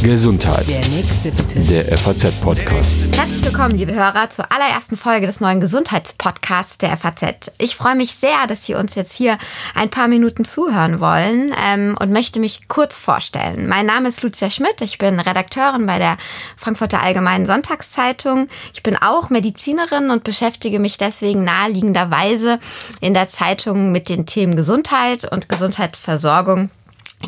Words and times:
Gesundheit. 0.00 0.68
Der 0.68 0.86
nächste 0.86 1.32
bitte. 1.32 1.58
Der 1.58 1.98
FAZ-Podcast. 1.98 2.94
Herzlich 3.16 3.44
willkommen, 3.44 3.76
liebe 3.76 3.92
Hörer, 3.92 4.30
zur 4.30 4.46
allerersten 4.52 4.96
Folge 4.96 5.26
des 5.26 5.40
neuen 5.40 5.60
Gesundheitspodcasts 5.60 6.78
der 6.78 6.96
FAZ. 6.96 7.50
Ich 7.58 7.74
freue 7.74 7.96
mich 7.96 8.12
sehr, 8.12 8.46
dass 8.46 8.64
Sie 8.64 8.74
uns 8.74 8.94
jetzt 8.94 9.12
hier 9.12 9.38
ein 9.74 9.90
paar 9.90 10.06
Minuten 10.06 10.44
zuhören 10.44 11.00
wollen 11.00 11.52
ähm, 11.66 11.96
und 12.00 12.12
möchte 12.12 12.38
mich 12.38 12.68
kurz 12.68 12.96
vorstellen. 12.96 13.66
Mein 13.66 13.86
Name 13.86 14.10
ist 14.10 14.22
Lucia 14.22 14.50
Schmidt, 14.50 14.82
ich 14.82 14.98
bin 14.98 15.18
Redakteurin 15.18 15.84
bei 15.84 15.98
der 15.98 16.16
Frankfurter 16.56 17.02
Allgemeinen 17.02 17.44
Sonntagszeitung. 17.44 18.46
Ich 18.72 18.84
bin 18.84 18.96
auch 18.96 19.30
Medizinerin 19.30 20.10
und 20.10 20.22
beschäftige 20.22 20.78
mich 20.78 20.96
deswegen 20.96 21.42
naheliegenderweise 21.42 22.60
in 23.00 23.14
der 23.14 23.28
Zeitung 23.28 23.90
mit 23.90 24.08
den 24.08 24.26
Themen 24.26 24.54
Gesundheit 24.54 25.24
und 25.30 25.48
Gesundheitsversorgung 25.48 26.70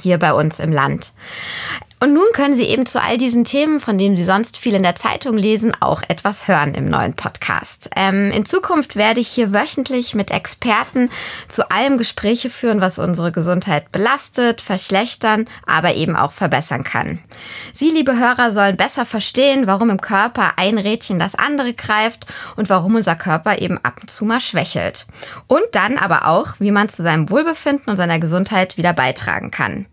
hier 0.01 0.19
bei 0.19 0.33
uns 0.33 0.59
im 0.59 0.73
Land. 0.73 1.13
Und 2.03 2.15
nun 2.15 2.27
können 2.33 2.57
Sie 2.57 2.65
eben 2.65 2.85
zu 2.85 3.01
all 3.01 3.17
diesen 3.17 3.45
Themen, 3.45 3.79
von 3.79 3.97
denen 3.97 4.17
Sie 4.17 4.25
sonst 4.25 4.59
viel 4.59 4.75
in 4.75 4.83
der 4.83 4.97
Zeitung 4.97 5.37
lesen, 5.37 5.73
auch 5.79 6.03
etwas 6.09 6.49
hören 6.49 6.75
im 6.75 6.87
neuen 6.87 7.15
Podcast. 7.15 7.91
Ähm, 7.95 8.33
in 8.33 8.45
Zukunft 8.45 8.97
werde 8.97 9.21
ich 9.21 9.29
hier 9.29 9.53
wöchentlich 9.53 10.13
mit 10.17 10.33
Experten 10.33 11.11
zu 11.47 11.71
allem 11.71 11.99
Gespräche 11.99 12.51
führen, 12.51 12.81
was 12.81 12.99
unsere 12.99 13.31
Gesundheit 13.31 13.93
belastet, 13.93 14.61
verschlechtern, 14.61 15.45
aber 15.65 15.95
eben 15.95 16.17
auch 16.17 16.33
verbessern 16.33 16.83
kann. 16.83 17.21
Sie, 17.73 17.91
liebe 17.91 18.19
Hörer, 18.19 18.51
sollen 18.51 18.77
besser 18.77 19.07
verstehen, 19.07 19.69
warum 19.69 19.89
im 19.89 20.01
Körper 20.01 20.55
ein 20.57 20.79
Rädchen 20.79 21.21
das 21.21 21.37
andere 21.37 21.73
greift 21.73 22.27
und 22.57 22.69
warum 22.69 22.97
unser 22.97 23.15
Körper 23.15 23.61
eben 23.61 23.79
ab 23.85 23.99
und 24.01 24.11
zu 24.11 24.25
mal 24.25 24.41
schwächelt. 24.41 25.07
Und 25.47 25.63
dann 25.71 25.99
aber 25.99 26.27
auch, 26.27 26.55
wie 26.59 26.73
man 26.73 26.89
zu 26.89 27.05
seinem 27.05 27.31
Wohlbefinden 27.31 27.91
und 27.91 27.97
seiner 27.97 28.19
Gesundheit 28.19 28.77
wieder 28.77 28.93
beitragen 28.93 29.53
kann. 29.53 29.87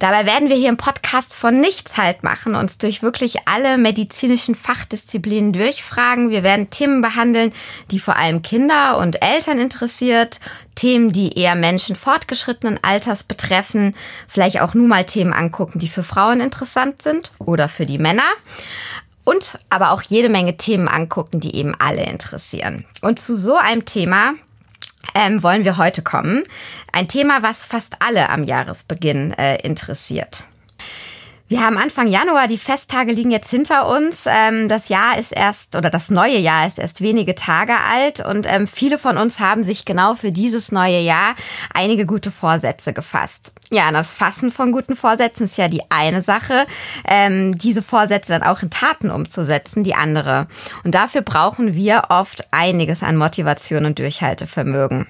Dabei 0.00 0.24
werden 0.24 0.48
wir 0.48 0.56
hier 0.56 0.70
im 0.70 0.78
Podcast 0.78 1.36
von 1.36 1.60
nichts 1.60 1.98
halt 1.98 2.22
machen, 2.22 2.54
uns 2.54 2.78
durch 2.78 3.02
wirklich 3.02 3.46
alle 3.46 3.76
medizinischen 3.76 4.54
Fachdisziplinen 4.54 5.52
durchfragen. 5.52 6.30
Wir 6.30 6.42
werden 6.42 6.70
Themen 6.70 7.02
behandeln, 7.02 7.52
die 7.90 8.00
vor 8.00 8.16
allem 8.16 8.40
Kinder 8.40 8.96
und 8.96 9.22
Eltern 9.22 9.58
interessiert, 9.58 10.40
Themen, 10.74 11.12
die 11.12 11.38
eher 11.38 11.54
Menschen 11.54 11.96
fortgeschrittenen 11.96 12.82
Alters 12.82 13.24
betreffen, 13.24 13.94
vielleicht 14.26 14.62
auch 14.62 14.72
nur 14.72 14.88
mal 14.88 15.04
Themen 15.04 15.34
angucken, 15.34 15.78
die 15.78 15.88
für 15.88 16.02
Frauen 16.02 16.40
interessant 16.40 17.02
sind 17.02 17.30
oder 17.38 17.68
für 17.68 17.84
die 17.84 17.98
Männer 17.98 18.22
und 19.24 19.58
aber 19.68 19.90
auch 19.90 20.00
jede 20.00 20.30
Menge 20.30 20.56
Themen 20.56 20.88
angucken, 20.88 21.40
die 21.40 21.56
eben 21.56 21.74
alle 21.78 22.04
interessieren. 22.04 22.86
Und 23.02 23.20
zu 23.20 23.36
so 23.36 23.56
einem 23.56 23.84
Thema 23.84 24.32
ähm, 25.14 25.42
wollen 25.42 25.64
wir 25.64 25.76
heute 25.76 26.02
kommen. 26.02 26.44
Ein 26.92 27.08
Thema, 27.08 27.42
was 27.42 27.66
fast 27.66 27.96
alle 28.00 28.28
am 28.28 28.44
Jahresbeginn 28.44 29.32
äh, 29.32 29.56
interessiert. 29.62 30.44
Wir 31.50 31.66
haben 31.66 31.78
Anfang 31.78 32.06
Januar, 32.06 32.46
die 32.46 32.58
Festtage 32.58 33.10
liegen 33.10 33.32
jetzt 33.32 33.50
hinter 33.50 33.88
uns. 33.88 34.24
Ähm, 34.28 34.68
das 34.68 34.88
Jahr 34.88 35.18
ist 35.18 35.32
erst, 35.32 35.74
oder 35.74 35.90
das 35.90 36.08
neue 36.08 36.38
Jahr 36.38 36.64
ist 36.68 36.78
erst 36.78 37.00
wenige 37.00 37.34
Tage 37.34 37.72
alt 37.92 38.24
und 38.24 38.46
ähm, 38.48 38.68
viele 38.68 39.00
von 39.00 39.18
uns 39.18 39.40
haben 39.40 39.64
sich 39.64 39.84
genau 39.84 40.14
für 40.14 40.30
dieses 40.30 40.70
neue 40.70 41.00
Jahr 41.00 41.34
einige 41.74 42.06
gute 42.06 42.30
Vorsätze 42.30 42.92
gefasst. 42.92 43.50
Ja, 43.72 43.90
das 43.90 44.14
Fassen 44.14 44.52
von 44.52 44.70
guten 44.70 44.94
Vorsätzen 44.94 45.46
ist 45.46 45.58
ja 45.58 45.66
die 45.66 45.82
eine 45.90 46.22
Sache. 46.22 46.68
Ähm, 47.04 47.58
diese 47.58 47.82
Vorsätze 47.82 48.30
dann 48.30 48.44
auch 48.44 48.62
in 48.62 48.70
Taten 48.70 49.10
umzusetzen, 49.10 49.82
die 49.82 49.96
andere. 49.96 50.46
Und 50.84 50.94
dafür 50.94 51.22
brauchen 51.22 51.74
wir 51.74 52.04
oft 52.10 52.46
einiges 52.52 53.02
an 53.02 53.16
Motivation 53.16 53.86
und 53.86 53.98
Durchhaltevermögen. 53.98 55.08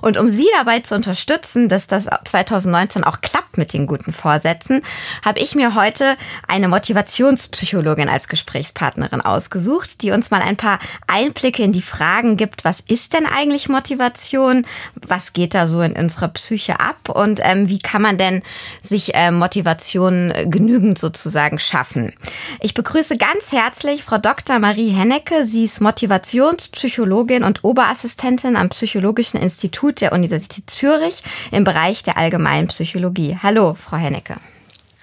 Und 0.00 0.16
um 0.16 0.28
Sie 0.28 0.46
dabei 0.56 0.80
zu 0.80 0.94
unterstützen, 0.94 1.68
dass 1.68 1.86
das 1.86 2.06
2019 2.24 3.04
auch 3.04 3.20
klappt 3.20 3.58
mit 3.58 3.72
den 3.72 3.86
guten 3.86 4.12
Vorsätzen, 4.12 4.82
habe 5.24 5.38
ich 5.38 5.54
mir 5.54 5.74
heute 5.74 6.16
eine 6.48 6.68
Motivationspsychologin 6.68 8.08
als 8.08 8.28
Gesprächspartnerin 8.28 9.20
ausgesucht, 9.20 10.02
die 10.02 10.10
uns 10.10 10.30
mal 10.30 10.42
ein 10.42 10.56
paar 10.56 10.78
Einblicke 11.06 11.62
in 11.62 11.72
die 11.72 11.82
Fragen 11.82 12.36
gibt, 12.36 12.64
was 12.64 12.80
ist 12.80 13.14
denn 13.14 13.26
eigentlich 13.26 13.68
Motivation, 13.68 14.66
was 14.94 15.32
geht 15.32 15.54
da 15.54 15.68
so 15.68 15.82
in 15.82 15.92
unserer 15.92 16.28
Psyche 16.28 16.80
ab 16.80 17.08
und 17.08 17.40
ähm, 17.42 17.68
wie 17.68 17.78
kann 17.78 18.02
man 18.02 18.18
denn 18.18 18.42
sich 18.82 19.14
äh, 19.14 19.30
Motivation 19.30 20.32
genügend 20.46 20.98
sozusagen 20.98 21.58
schaffen. 21.58 22.12
Ich 22.60 22.74
begrüße 22.74 23.16
ganz 23.16 23.52
herzlich 23.52 24.04
Frau 24.04 24.18
Dr. 24.18 24.58
Marie 24.58 24.90
Hennecke. 24.90 25.46
Sie 25.46 25.64
ist 25.64 25.80
Motivationspsychologin 25.80 27.44
und 27.44 27.64
Oberassistentin 27.64 28.56
am 28.56 28.68
Psychologischen 28.68 29.40
Institut 29.40 29.61
Institut 29.62 30.00
der 30.00 30.12
Universität 30.12 30.68
Zürich 30.68 31.22
im 31.52 31.62
Bereich 31.62 32.02
der 32.02 32.18
allgemeinen 32.18 32.66
Psychologie. 32.66 33.38
Hallo, 33.40 33.74
Frau 33.74 33.96
Hennecke. 33.96 34.34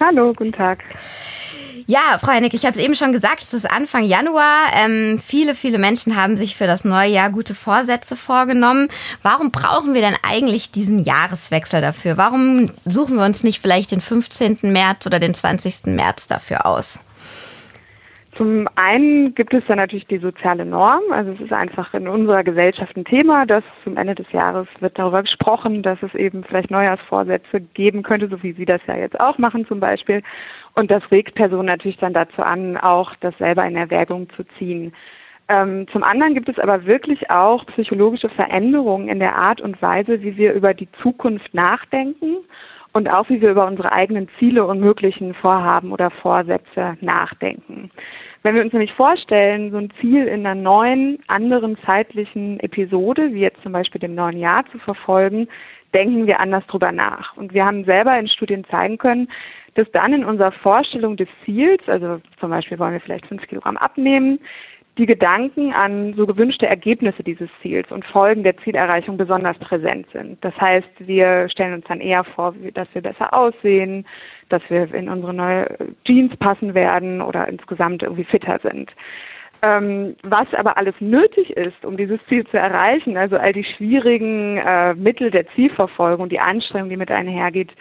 Hallo, 0.01 0.33
guten 0.33 0.51
Tag. 0.51 0.83
Ja, 1.87 2.19
Frau 2.19 2.33
Hennecke, 2.33 2.57
ich 2.57 2.65
habe 2.65 2.77
es 2.77 2.83
eben 2.83 2.93
schon 2.93 3.13
gesagt, 3.13 3.41
es 3.41 3.53
ist 3.53 3.71
Anfang 3.71 4.03
Januar. 4.03 4.67
Ähm, 4.75 5.21
viele, 5.25 5.55
viele 5.55 5.77
Menschen 5.77 6.17
haben 6.17 6.35
sich 6.35 6.57
für 6.57 6.67
das 6.67 6.83
neue 6.83 7.09
Jahr 7.09 7.29
gute 7.29 7.55
Vorsätze 7.55 8.17
vorgenommen. 8.17 8.89
Warum 9.23 9.51
brauchen 9.51 9.93
wir 9.93 10.01
denn 10.01 10.15
eigentlich 10.27 10.71
diesen 10.71 10.99
Jahreswechsel 10.99 11.79
dafür? 11.79 12.17
Warum 12.17 12.65
suchen 12.83 13.15
wir 13.15 13.23
uns 13.23 13.43
nicht 13.43 13.61
vielleicht 13.61 13.91
den 13.91 14.01
15. 14.01 14.59
März 14.63 15.05
oder 15.05 15.19
den 15.19 15.33
20. 15.33 15.85
März 15.85 16.27
dafür 16.27 16.65
aus? 16.65 16.99
Zum 18.39 18.69
einen 18.75 19.35
gibt 19.35 19.53
es 19.53 19.65
da 19.67 19.75
natürlich 19.75 20.07
die 20.07 20.17
soziale 20.17 20.65
Norm. 20.65 21.01
Also 21.11 21.33
es 21.33 21.41
ist 21.41 21.51
einfach 21.51 21.93
in 21.93 22.07
unserer 22.07 22.45
Gesellschaft 22.45 22.95
ein 22.95 23.03
Thema, 23.03 23.45
dass 23.45 23.65
zum 23.83 23.97
Ende 23.97 24.15
des 24.15 24.31
Jahres 24.31 24.65
wird 24.79 24.97
darüber 24.97 25.23
gesprochen, 25.23 25.83
dass 25.83 26.01
es 26.01 26.15
eben 26.15 26.45
vielleicht 26.45 26.71
Neujahrsvorsätze 26.71 27.59
geben 27.59 28.01
könnte, 28.01 28.29
so 28.29 28.41
wie 28.41 28.53
Sie 28.53 28.63
das 28.63 28.79
ja 28.87 28.95
jetzt 28.95 29.19
auch 29.19 29.37
machen 29.39 29.67
zum 29.67 29.81
Beispiel. 29.81 30.23
Und 30.73 30.89
das 30.89 31.03
regt 31.11 31.35
Personen 31.35 31.65
natürlich 31.65 31.97
dann 31.97 32.13
dazu 32.13 32.41
an, 32.41 32.77
auch 32.77 33.13
das 33.19 33.37
selber 33.39 33.65
in 33.65 33.75
Erwägung 33.75 34.29
zu 34.37 34.45
ziehen. 34.57 34.93
Ähm, 35.49 35.85
zum 35.91 36.05
anderen 36.05 36.33
gibt 36.33 36.47
es 36.47 36.59
aber 36.59 36.85
wirklich 36.85 37.29
auch 37.29 37.65
psychologische 37.65 38.29
Veränderungen 38.29 39.09
in 39.09 39.19
der 39.19 39.35
Art 39.35 39.59
und 39.59 39.81
Weise, 39.81 40.21
wie 40.21 40.37
wir 40.37 40.53
über 40.53 40.73
die 40.73 40.87
Zukunft 41.03 41.53
nachdenken 41.53 42.37
und 42.93 43.09
auch 43.09 43.29
wie 43.29 43.41
wir 43.41 43.51
über 43.51 43.67
unsere 43.67 43.91
eigenen 43.91 44.29
Ziele 44.39 44.65
und 44.65 44.79
möglichen 44.79 45.33
Vorhaben 45.33 45.91
oder 45.91 46.09
Vorsätze 46.09 46.97
nachdenken. 47.01 47.91
Wenn 48.41 48.55
wir 48.55 48.61
uns 48.61 48.71
nämlich 48.71 48.93
vorstellen, 48.93 49.71
so 49.71 49.77
ein 49.77 49.91
Ziel 49.99 50.25
in 50.27 50.45
einer 50.45 50.55
neuen, 50.55 51.19
anderen 51.27 51.77
zeitlichen 51.85 52.59
Episode, 52.61 53.33
wie 53.33 53.41
jetzt 53.41 53.61
zum 53.63 53.73
Beispiel 53.73 53.99
dem 53.99 54.15
neuen 54.15 54.37
Jahr 54.37 54.65
zu 54.71 54.79
verfolgen, 54.79 55.47
denken 55.93 56.25
wir 56.25 56.39
anders 56.39 56.65
drüber 56.67 56.91
nach. 56.91 57.35
Und 57.35 57.53
wir 57.53 57.65
haben 57.65 57.83
selber 57.83 58.17
in 58.17 58.27
Studien 58.27 58.63
zeigen 58.65 58.97
können, 58.97 59.29
dass 59.75 59.91
dann 59.91 60.13
in 60.13 60.23
unserer 60.23 60.51
Vorstellung 60.51 61.17
des 61.17 61.27
Ziels, 61.43 61.81
also 61.87 62.21
zum 62.39 62.49
Beispiel 62.49 62.79
wollen 62.79 62.93
wir 62.93 63.01
vielleicht 63.01 63.25
fünf 63.25 63.45
Kilogramm 63.47 63.77
abnehmen, 63.77 64.39
die 64.99 65.05
Gedanken 65.05 65.71
an 65.71 66.13
so 66.15 66.27
gewünschte 66.27 66.67
Ergebnisse 66.67 67.23
dieses 67.23 67.49
Ziels 67.61 67.89
und 67.89 68.05
Folgen 68.05 68.43
der 68.43 68.57
Zielerreichung 68.57 69.17
besonders 69.17 69.57
präsent 69.57 70.05
sind. 70.11 70.43
Das 70.43 70.53
heißt, 70.59 70.89
wir 70.99 71.47
stellen 71.49 71.73
uns 71.75 71.85
dann 71.87 72.01
eher 72.01 72.25
vor, 72.25 72.53
dass 72.73 72.87
wir 72.93 73.01
besser 73.01 73.33
aussehen, 73.33 74.05
dass 74.49 74.61
wir 74.67 74.93
in 74.93 75.07
unsere 75.07 75.33
neue 75.33 75.67
Jeans 76.03 76.35
passen 76.37 76.73
werden 76.75 77.21
oder 77.21 77.47
insgesamt 77.47 78.03
irgendwie 78.03 78.25
fitter 78.25 78.59
sind. 78.61 78.91
Ähm, 79.61 80.15
was 80.23 80.53
aber 80.53 80.77
alles 80.77 80.95
nötig 80.99 81.49
ist, 81.51 81.85
um 81.85 81.95
dieses 81.95 82.19
Ziel 82.27 82.45
zu 82.47 82.57
erreichen, 82.57 83.17
also 83.17 83.37
all 83.37 83.53
die 83.53 83.65
schwierigen 83.65 84.57
äh, 84.57 84.93
Mittel 84.95 85.31
der 85.31 85.47
Zielverfolgung, 85.55 86.29
die 86.29 86.39
Anstrengung, 86.39 86.89
die 86.89 86.97
mit 86.97 87.11
einhergeht, 87.11 87.71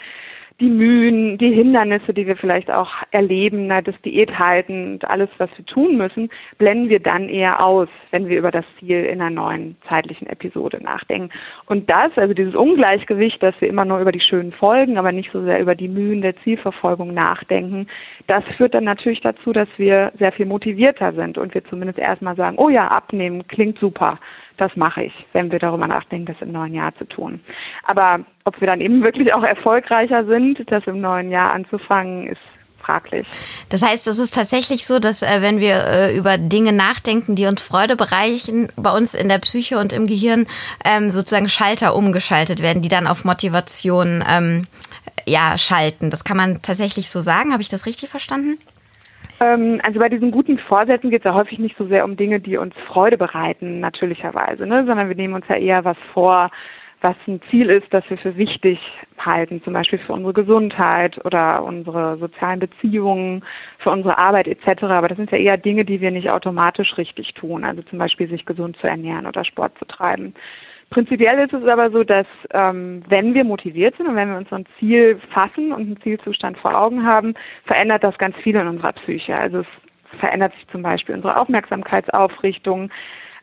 die 0.61 0.69
Mühen, 0.69 1.39
die 1.39 1.53
Hindernisse, 1.53 2.13
die 2.13 2.27
wir 2.27 2.37
vielleicht 2.37 2.71
auch 2.71 2.91
erleben, 3.13 3.69
das 3.69 3.95
Diäthalten 4.05 4.95
und 4.95 5.09
alles, 5.09 5.29
was 5.39 5.49
wir 5.57 5.65
tun 5.67 5.97
müssen, 5.97 6.31
blenden 6.59 6.89
wir 6.89 6.99
dann 6.99 7.29
eher 7.29 7.65
aus, 7.65 7.89
wenn 8.11 8.29
wir 8.29 8.39
über 8.39 8.51
das 8.51 8.65
Ziel 8.79 9.05
in 9.05 9.21
einer 9.21 9.31
neuen 9.31 9.77
zeitlichen 9.89 10.27
Episode 10.27 10.83
nachdenken. 10.83 11.31
Und 11.67 11.89
das, 11.89 12.11
also 12.17 12.35
dieses 12.35 12.57
Ungleichgewicht, 12.57 13.41
dass 13.41 13.55
wir 13.61 13.69
immer 13.69 13.85
nur 13.85 14.01
über 14.01 14.11
die 14.11 14.21
schönen 14.21 14.53
Folgen, 14.53 14.99
aber 14.99 15.13
nicht 15.13 15.31
so 15.33 15.45
sehr 15.45 15.61
über 15.61 15.77
die 15.77 15.89
Mühen 15.89 16.23
der 16.23 16.37
Zielverfolgung 16.43 17.15
nachdenken, 17.15 17.87
das 18.27 18.43
führt 18.57 18.75
dann 18.75 18.85
natürlich 18.85 19.21
dazu, 19.21 19.53
dass 19.53 19.69
wir 19.77 20.13
sehr 20.19 20.33
viel 20.33 20.47
motivierter 20.47 21.13
sind 21.13 21.39
und 21.39 21.55
wir 21.55 21.65
zumindest 21.67 22.01
erstmal 22.01 22.35
sagen, 22.35 22.59
oh 22.59 22.69
ja, 22.69 22.89
abnehmen 22.89 23.47
klingt 23.47 23.79
super 23.79 24.19
das 24.59 24.75
mache 24.77 25.05
ich, 25.05 25.13
wenn 25.33 25.51
wir 25.51 25.59
darüber 25.59 25.87
nachdenken, 25.87 26.27
das 26.27 26.41
im 26.41 26.53
neuen 26.53 26.75
Jahr 26.75 26.95
zu 26.97 27.05
tun. 27.05 27.41
Aber 27.85 28.21
ob 28.45 28.61
wir 28.61 28.67
dann 28.67 28.81
eben 28.81 29.03
wirklich 29.03 29.33
auch 29.33 29.43
erfolgreicher 29.43 30.25
sind, 30.27 30.61
das 30.71 30.87
im 30.87 31.01
neuen 31.01 31.31
Jahr 31.31 31.53
anzufangen, 31.53 32.29
ist 32.29 32.41
fraglich. 32.79 33.27
Das 33.69 33.83
heißt, 33.83 34.07
es 34.07 34.19
ist 34.19 34.35
tatsächlich 34.35 34.87
so, 34.87 34.99
dass 34.99 35.23
äh, 35.23 35.43
wenn 35.43 35.61
wir 35.61 35.85
äh, 35.87 36.17
über 36.17 36.39
Dinge 36.39 36.73
nachdenken, 36.73 37.35
die 37.35 37.47
uns 37.47 37.63
Freude 37.63 37.97
bereichen, 37.97 38.73
bei 38.77 38.91
uns 38.91 39.15
in 39.15 39.29
der 39.29 39.39
Psyche 39.39 39.79
und 39.79 39.93
im 39.93 40.07
Gehirn 40.07 40.47
ähm, 40.85 41.11
sozusagen 41.11 41.49
Schalter 41.49 41.95
umgeschaltet 41.95 42.63
werden, 42.63 42.83
die 42.83 42.89
dann 42.89 43.07
auf 43.07 43.25
Motivation 43.25 44.25
ähm, 44.29 44.67
ja 45.27 45.59
schalten. 45.59 46.11
Das 46.11 46.25
kann 46.25 46.37
man 46.37 46.63
tatsächlich 46.63 47.11
so 47.11 47.21
sagen. 47.21 47.53
Habe 47.53 47.63
ich 47.63 47.69
das 47.69 47.85
richtig 47.85 48.09
verstanden? 48.09 48.59
Ähm, 49.41 49.81
also 49.83 49.99
bei 49.99 50.09
diesen 50.09 50.31
guten 50.31 50.59
Vorsätzen 50.59 51.11
geht 51.11 51.21
es 51.21 51.25
ja 51.25 51.35
häufig 51.35 51.59
nicht 51.59 51.77
so 51.77 51.87
sehr 51.87 52.05
um 52.05 52.17
Dinge, 52.17 52.41
die 52.41 52.57
uns 52.57 52.75
Freude 52.87 53.17
bereiten, 53.17 53.81
natürlicherweise, 53.81 54.67
ne? 54.67 54.85
sondern 54.87 55.09
wir 55.09 55.17
nehmen 55.17 55.35
uns 55.35 55.47
ja 55.49 55.57
eher 55.57 55.85
was 55.85 55.97
vor, 56.13 56.51
was 57.01 57.15
ein 57.29 57.41
Ziel 57.49 57.71
ist, 57.71 57.87
das 57.95 58.03
wir 58.11 58.19
für 58.19 58.37
wichtig 58.37 58.81
halten, 59.19 59.63
zum 59.63 59.73
Beispiel 59.73 60.01
für 60.01 60.13
unsere 60.13 60.33
Gesundheit 60.33 61.25
oder 61.25 61.63
unsere 61.63 62.17
sozialen 62.19 62.59
Beziehungen, 62.59 63.45
für 63.79 63.91
unsere 63.91 64.19
Arbeit 64.19 64.49
etc. 64.49 64.83
Aber 64.85 65.07
das 65.07 65.17
sind 65.17 65.31
ja 65.31 65.39
eher 65.39 65.57
Dinge, 65.57 65.85
die 65.85 66.01
wir 66.01 66.11
nicht 66.11 66.31
automatisch 66.31 66.99
richtig 66.99 67.35
tun, 67.35 67.65
also 67.65 67.83
zum 67.83 67.99
Beispiel 67.99 68.29
sich 68.29 68.45
gesund 68.47 68.77
zu 68.79 68.89
ernähren 68.89 69.27
oder 69.27 69.45
Sport 69.45 69.79
zu 69.79 69.85
treiben. 69.85 70.35
Prinzipiell 70.91 71.39
ist 71.39 71.53
es 71.53 71.67
aber 71.67 71.91
so, 71.91 72.03
dass 72.03 72.27
ähm, 72.51 73.03
wenn 73.09 73.35
wir 73.35 73.45
motiviert 73.45 73.97
sind 73.97 74.09
und 74.09 74.17
wenn 74.17 74.31
wir 74.31 74.39
uns 74.39 74.53
ein 74.53 74.65
Ziel 74.79 75.21
fassen 75.33 75.73
und 75.73 75.83
einen 75.83 76.01
Zielzustand 76.01 76.57
vor 76.59 76.75
Augen 76.75 77.05
haben, 77.05 77.35
verändert 77.65 78.05
das 78.05 78.17
ganz 78.19 78.37
viel 78.37 78.57
in 78.57 78.67
unserer 78.67 78.93
Psyche. 78.93 79.37
Also 79.37 79.61
es 79.61 80.19
verändert 80.19 80.55
sich 80.55 80.67
zum 80.69 80.83
Beispiel 80.83 81.15
unsere 81.15 81.37
Aufmerksamkeitsaufrichtung, 81.37 82.91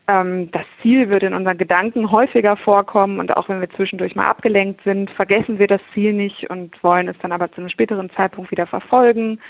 ähm, 0.08 0.50
das 0.52 0.64
Ziel 0.82 1.08
wird 1.08 1.22
in 1.22 1.34
unseren 1.34 1.58
Gedanken 1.58 2.10
häufiger 2.10 2.56
vorkommen 2.56 3.18
und 3.18 3.36
auch 3.36 3.48
wenn 3.48 3.60
wir 3.60 3.70
zwischendurch 3.70 4.14
mal 4.14 4.26
abgelenkt 4.26 4.82
sind, 4.84 5.10
vergessen 5.10 5.58
wir 5.58 5.66
das 5.66 5.80
Ziel 5.94 6.12
nicht 6.12 6.48
und 6.50 6.82
wollen 6.82 7.08
es 7.08 7.18
dann 7.18 7.32
aber 7.32 7.50
zu 7.50 7.60
einem 7.60 7.70
späteren 7.70 8.10
Zeitpunkt 8.10 8.50
wieder 8.50 8.66
verfolgen. 8.66 9.40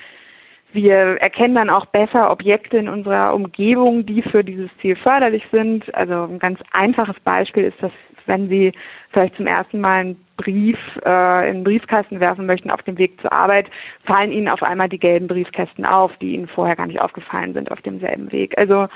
Wir 0.76 1.16
erkennen 1.22 1.54
dann 1.54 1.70
auch 1.70 1.86
besser 1.86 2.30
Objekte 2.30 2.76
in 2.76 2.90
unserer 2.90 3.32
Umgebung, 3.32 4.04
die 4.04 4.20
für 4.20 4.44
dieses 4.44 4.68
Ziel 4.82 4.94
förderlich 4.94 5.42
sind. 5.50 5.82
Also 5.94 6.24
ein 6.24 6.38
ganz 6.38 6.60
einfaches 6.70 7.18
Beispiel 7.20 7.64
ist, 7.64 7.82
dass 7.82 7.92
wenn 8.26 8.50
Sie 8.50 8.72
vielleicht 9.10 9.36
zum 9.36 9.46
ersten 9.46 9.80
Mal 9.80 10.00
einen 10.00 10.26
Brief 10.36 10.76
äh, 11.02 11.48
in 11.48 11.58
den 11.58 11.64
Briefkasten 11.64 12.20
werfen 12.20 12.44
möchten 12.44 12.70
auf 12.70 12.82
dem 12.82 12.98
Weg 12.98 13.18
zur 13.22 13.32
Arbeit, 13.32 13.70
fallen 14.04 14.30
Ihnen 14.30 14.48
auf 14.48 14.62
einmal 14.62 14.90
die 14.90 14.98
gelben 14.98 15.28
Briefkästen 15.28 15.86
auf, 15.86 16.14
die 16.18 16.34
Ihnen 16.34 16.46
vorher 16.46 16.76
gar 16.76 16.88
nicht 16.88 17.00
aufgefallen 17.00 17.54
sind 17.54 17.70
auf 17.70 17.80
demselben 17.80 18.30
Weg. 18.30 18.52
Also 18.58 18.86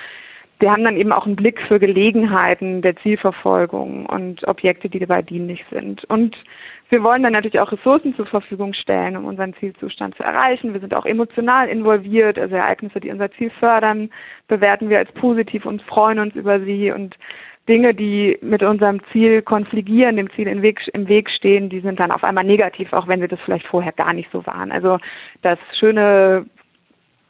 wir 0.60 0.70
haben 0.70 0.84
dann 0.84 0.96
eben 0.96 1.12
auch 1.12 1.26
einen 1.26 1.36
Blick 1.36 1.60
für 1.66 1.80
Gelegenheiten 1.80 2.82
der 2.82 2.96
Zielverfolgung 2.96 4.06
und 4.06 4.46
Objekte, 4.46 4.88
die 4.88 4.98
dabei 4.98 5.22
dienlich 5.22 5.64
sind. 5.70 6.04
Und 6.04 6.36
wir 6.90 7.02
wollen 7.02 7.22
dann 7.22 7.32
natürlich 7.32 7.60
auch 7.60 7.72
Ressourcen 7.72 8.14
zur 8.14 8.26
Verfügung 8.26 8.74
stellen, 8.74 9.16
um 9.16 9.24
unseren 9.24 9.54
Zielzustand 9.54 10.16
zu 10.16 10.22
erreichen. 10.22 10.74
Wir 10.74 10.80
sind 10.80 10.94
auch 10.94 11.06
emotional 11.06 11.68
involviert, 11.68 12.38
also 12.38 12.56
Ereignisse, 12.56 13.00
die 13.00 13.10
unser 13.10 13.30
Ziel 13.32 13.50
fördern, 13.58 14.10
bewerten 14.48 14.90
wir 14.90 14.98
als 14.98 15.10
positiv 15.12 15.64
und 15.64 15.82
freuen 15.82 16.18
uns 16.18 16.34
über 16.34 16.60
sie 16.60 16.92
und 16.92 17.16
Dinge, 17.68 17.94
die 17.94 18.36
mit 18.42 18.62
unserem 18.62 19.00
Ziel 19.12 19.42
konfligieren, 19.42 20.16
dem 20.16 20.30
Ziel 20.32 20.48
im 20.48 20.62
Weg, 20.62 20.80
im 20.92 21.06
Weg 21.08 21.30
stehen, 21.30 21.68
die 21.68 21.80
sind 21.80 22.00
dann 22.00 22.10
auf 22.10 22.24
einmal 22.24 22.44
negativ, 22.44 22.92
auch 22.92 23.06
wenn 23.06 23.20
sie 23.20 23.28
das 23.28 23.40
vielleicht 23.44 23.66
vorher 23.66 23.92
gar 23.92 24.12
nicht 24.12 24.30
so 24.32 24.44
waren. 24.46 24.72
Also 24.72 24.98
das 25.42 25.58
schöne 25.78 26.46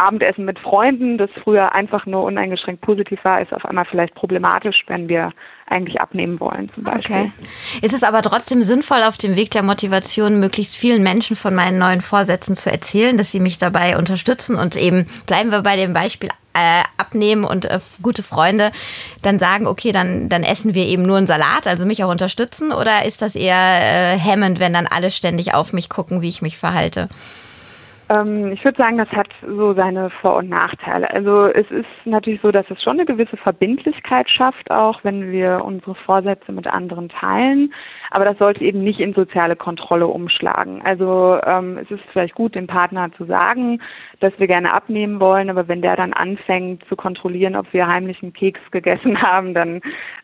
Abendessen 0.00 0.44
mit 0.44 0.58
Freunden, 0.58 1.18
das 1.18 1.30
früher 1.44 1.72
einfach 1.72 2.06
nur 2.06 2.24
uneingeschränkt 2.24 2.80
positiv 2.80 3.22
war, 3.22 3.40
ist 3.40 3.52
auf 3.52 3.64
einmal 3.64 3.84
vielleicht 3.84 4.14
problematisch, 4.14 4.84
wenn 4.86 5.08
wir 5.08 5.32
eigentlich 5.66 6.00
abnehmen 6.00 6.40
wollen 6.40 6.70
zum 6.74 6.84
Beispiel. 6.84 7.16
Okay. 7.16 7.32
Ist 7.82 7.94
es 7.94 8.02
aber 8.02 8.22
trotzdem 8.22 8.64
sinnvoll, 8.64 9.02
auf 9.02 9.16
dem 9.16 9.36
Weg 9.36 9.50
der 9.50 9.62
Motivation 9.62 10.40
möglichst 10.40 10.76
vielen 10.76 11.02
Menschen 11.02 11.36
von 11.36 11.54
meinen 11.54 11.78
neuen 11.78 12.00
Vorsätzen 12.00 12.56
zu 12.56 12.72
erzählen, 12.72 13.16
dass 13.16 13.30
sie 13.30 13.40
mich 13.40 13.58
dabei 13.58 13.96
unterstützen 13.96 14.56
und 14.56 14.74
eben 14.74 15.06
bleiben 15.26 15.50
wir 15.50 15.62
bei 15.62 15.76
dem 15.76 15.92
Beispiel 15.92 16.30
äh, 16.54 16.82
abnehmen 16.96 17.44
und 17.44 17.66
äh, 17.66 17.78
gute 18.02 18.22
Freunde 18.22 18.72
dann 19.22 19.38
sagen, 19.38 19.66
okay, 19.66 19.92
dann, 19.92 20.28
dann 20.28 20.42
essen 20.42 20.74
wir 20.74 20.86
eben 20.86 21.02
nur 21.04 21.18
einen 21.18 21.26
Salat, 21.26 21.66
also 21.66 21.86
mich 21.86 22.02
auch 22.02 22.10
unterstützen? 22.10 22.72
Oder 22.72 23.04
ist 23.04 23.22
das 23.22 23.36
eher 23.36 23.54
äh, 23.54 24.18
hemmend, 24.18 24.58
wenn 24.58 24.72
dann 24.72 24.86
alle 24.86 25.10
ständig 25.10 25.54
auf 25.54 25.72
mich 25.72 25.88
gucken, 25.88 26.22
wie 26.22 26.28
ich 26.28 26.42
mich 26.42 26.58
verhalte? 26.58 27.08
Ähm, 28.10 28.52
ich 28.52 28.64
würde 28.64 28.76
sagen, 28.76 28.98
das 28.98 29.10
hat 29.12 29.28
so 29.46 29.72
seine 29.72 30.10
Vor- 30.10 30.38
und 30.38 30.48
Nachteile. 30.48 31.08
Also 31.10 31.46
es 31.46 31.70
ist 31.70 31.86
natürlich 32.04 32.40
so, 32.40 32.50
dass 32.50 32.68
es 32.68 32.82
schon 32.82 32.94
eine 32.94 33.06
gewisse 33.06 33.36
Verbindlichkeit 33.36 34.28
schafft, 34.28 34.70
auch 34.70 35.04
wenn 35.04 35.30
wir 35.30 35.62
unsere 35.64 35.94
Vorsätze 35.94 36.50
mit 36.50 36.66
anderen 36.66 37.08
teilen. 37.08 37.72
Aber 38.10 38.24
das 38.24 38.36
sollte 38.38 38.64
eben 38.64 38.82
nicht 38.82 38.98
in 38.98 39.14
soziale 39.14 39.54
Kontrolle 39.54 40.08
umschlagen. 40.08 40.82
Also 40.82 41.38
ähm, 41.46 41.78
es 41.78 41.90
ist 41.90 42.02
vielleicht 42.12 42.34
gut, 42.34 42.56
dem 42.56 42.66
Partner 42.66 43.12
zu 43.16 43.24
sagen, 43.26 43.80
dass 44.18 44.32
wir 44.38 44.48
gerne 44.48 44.72
abnehmen 44.72 45.20
wollen, 45.20 45.48
aber 45.48 45.68
wenn 45.68 45.82
der 45.82 45.94
dann 45.94 46.12
anfängt 46.12 46.84
zu 46.86 46.96
kontrollieren, 46.96 47.54
ob 47.54 47.72
wir 47.72 47.86
heimlich 47.86 48.22
einen 48.22 48.32
Keks 48.32 48.60
gegessen 48.72 49.22
haben, 49.22 49.54
dann 49.54 49.80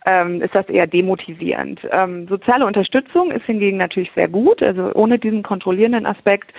ähm, 0.07 0.43
ist 0.43 0.55
das 0.55 0.69
eher 0.69 0.89
demotivierend. 0.89 1.81
Ähm, 1.93 2.27
soziale 2.27 2.67
Unterstützung 2.67 3.31
ist 3.31 3.45
hingegen 3.45 3.77
natürlich 3.77 4.11
sehr 4.17 4.29
gut. 4.29 4.61
Also 4.61 4.93
ohne 4.95 5.21
diesen 5.21 5.45
kontrollierenden 5.45 6.07
Aspekt 6.07 6.53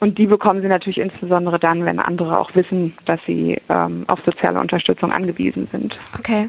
und 0.00 0.16
die 0.16 0.26
bekommen 0.26 0.62
sie 0.62 0.68
natürlich 0.68 0.98
insbesondere 0.98 1.58
dann, 1.58 1.84
wenn 1.84 1.98
andere 1.98 2.38
auch 2.38 2.54
wissen, 2.54 2.96
dass 3.04 3.20
sie 3.26 3.60
ähm, 3.68 4.04
auf 4.06 4.18
soziale 4.24 4.58
Unterstützung 4.58 5.12
angewiesen 5.12 5.68
sind. 5.70 5.98
Okay. 6.18 6.48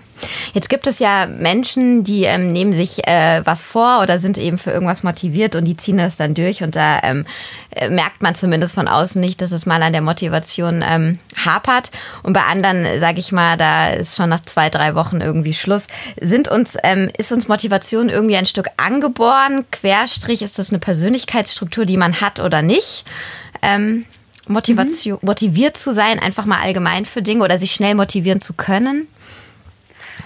Jetzt 0.53 0.69
gibt 0.69 0.88
es 0.88 1.00
ja 1.00 1.27
Menschen, 1.27 2.06
die 2.06 2.24
ähm, 2.24 2.53
nehmen 2.53 2.71
sich 2.71 3.06
äh, 3.07 3.42
was 3.44 3.62
vor 3.63 4.00
oder 4.01 4.19
sind 4.19 4.38
eben 4.38 4.57
für 4.57 4.71
irgendwas 4.71 5.03
motiviert 5.03 5.57
und 5.57 5.65
die 5.65 5.75
ziehen 5.75 5.98
das 5.98 6.15
dann 6.15 6.33
durch 6.33 6.63
und 6.63 6.77
da 6.77 7.00
ähm, 7.03 7.25
äh, 7.71 7.89
merkt 7.89 8.21
man 8.21 8.36
zumindest 8.36 8.74
von 8.74 8.88
außen 8.88 9.19
nicht, 9.19 9.42
dass 9.42 9.51
es 9.51 9.65
mal 9.65 9.81
an 9.83 9.92
der 9.92 10.01
Motivation 10.01 10.81
ähm, 10.88 11.19
hapert. 11.45 11.92
Und 12.24 12.31
bei 12.31 12.44
anderen, 12.44 12.86
sage 13.01 13.19
ich 13.19 13.33
mal, 13.33 13.57
da 13.57 13.89
ist 13.89 14.15
schon 14.15 14.30
nach 14.30 14.42
zwei, 14.42 14.69
drei 14.69 14.95
Wochen 14.95 15.19
irgendwie 15.19 15.53
Schluss. 15.53 15.88
Sind 16.19 16.50
uns, 16.50 16.77
ähm, 16.83 17.09
ist 17.18 17.33
uns 17.33 17.50
Motivation 17.50 18.07
irgendwie 18.07 18.38
ein 18.38 18.45
Stück 18.45 18.69
angeboren? 18.77 19.65
Querstrich, 19.71 20.42
ist 20.42 20.57
das 20.57 20.69
eine 20.69 20.80
Persönlichkeitsstruktur, 20.80 21.86
die 21.86 21.98
man 21.98 22.21
hat 22.21 22.39
oder 22.39 22.62
nicht? 22.62 23.06
Ähm, 23.61 24.05
Motivation, 24.47 25.19
mhm. 25.21 25.27
motiviert 25.27 25.77
zu 25.77 25.93
sein, 25.93 26.19
einfach 26.19 26.45
mal 26.45 26.59
allgemein 26.61 27.05
für 27.05 27.21
Dinge 27.21 27.43
oder 27.43 27.57
sich 27.57 27.71
schnell 27.71 27.95
motivieren 27.95 28.41
zu 28.41 28.55
können? 28.55 29.07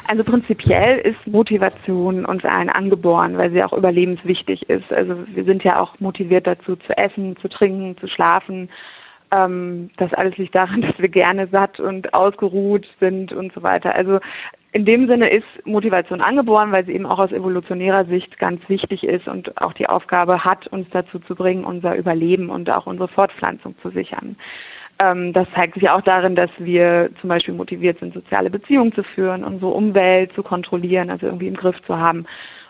Also 0.07 0.23
prinzipiell 0.23 0.99
ist 0.99 1.25
Motivation 1.25 2.25
uns 2.25 2.45
allen 2.45 2.69
angeboren, 2.69 3.37
weil 3.37 3.51
sie 3.51 3.63
auch 3.63 3.73
überlebenswichtig 3.73 4.69
ist. 4.69 4.91
Also 4.91 5.15
wir 5.33 5.43
sind 5.45 5.63
ja 5.63 5.79
auch 5.79 5.99
motiviert 5.99 6.45
dazu 6.45 6.75
zu 6.75 6.95
essen, 6.97 7.35
zu 7.37 7.47
trinken, 7.47 7.97
zu 7.97 8.07
schlafen. 8.07 8.69
Ähm, 9.31 9.89
das 9.97 10.13
alles 10.13 10.38
liegt 10.38 10.53
daran, 10.53 10.81
dass 10.83 10.97
wir 10.99 11.09
gerne 11.09 11.47
satt 11.47 11.79
und 11.79 12.13
ausgeruht 12.13 12.88
sind 12.99 13.33
und 13.33 13.53
so 13.53 13.63
weiter. 13.63 13.95
Also 13.95 14.19
in 14.75 14.83
dem 14.83 15.07
Sinne 15.07 15.30
ist 15.30 15.45
Motivation 15.63 16.19
angeboren, 16.19 16.74
weil 16.74 16.86
sie 16.86 16.92
eben 16.92 17.06
auch 17.06 17.18
aus 17.18 17.31
evolutionärer 17.31 18.04
Sicht 18.04 18.38
ganz 18.38 18.60
wichtig 18.68 19.06
ist 19.06 19.25
und 19.25 19.62
auch 19.62 19.72
die 19.72 19.88
Aufgabe 19.88 20.44
hat, 20.44 20.68
uns 20.68 20.86
dazu 20.92 21.19
zu 21.19 21.33
bringen, 21.33 21.63
unser 21.63 21.95
Überleben 21.95 22.50
und 22.50 22.69
auch 22.69 22.86
unsere 22.86 23.07
Fortpflanzung 23.07 23.75
zu 23.81 23.89
sichern. 23.92 24.36
Ähm, 25.00 25.31
das 25.31 25.48
zeigt 25.56 25.75
sich 25.75 25.89
auch 25.89 26.01
darin, 26.01 26.36
dass 26.36 26.50
wir 26.57 27.10
zum 27.22 27.30
Beispiel 27.30 27.54
motiviert 27.54 28.00
sind, 28.00 28.13
soziale 28.13 28.50
Beziehungen 28.50 28.92
zu 28.92 29.04
führen, 29.04 29.45
unsere 29.45 29.72
Umwelt 29.72 30.33
zu 30.33 30.44
kontrollieren, 30.44 31.10
also 31.10 31.25
irgendwie 31.25 31.48
im 31.48 31.56
Griff 31.56 31.81
zu 31.88 31.98
haben 31.98 32.25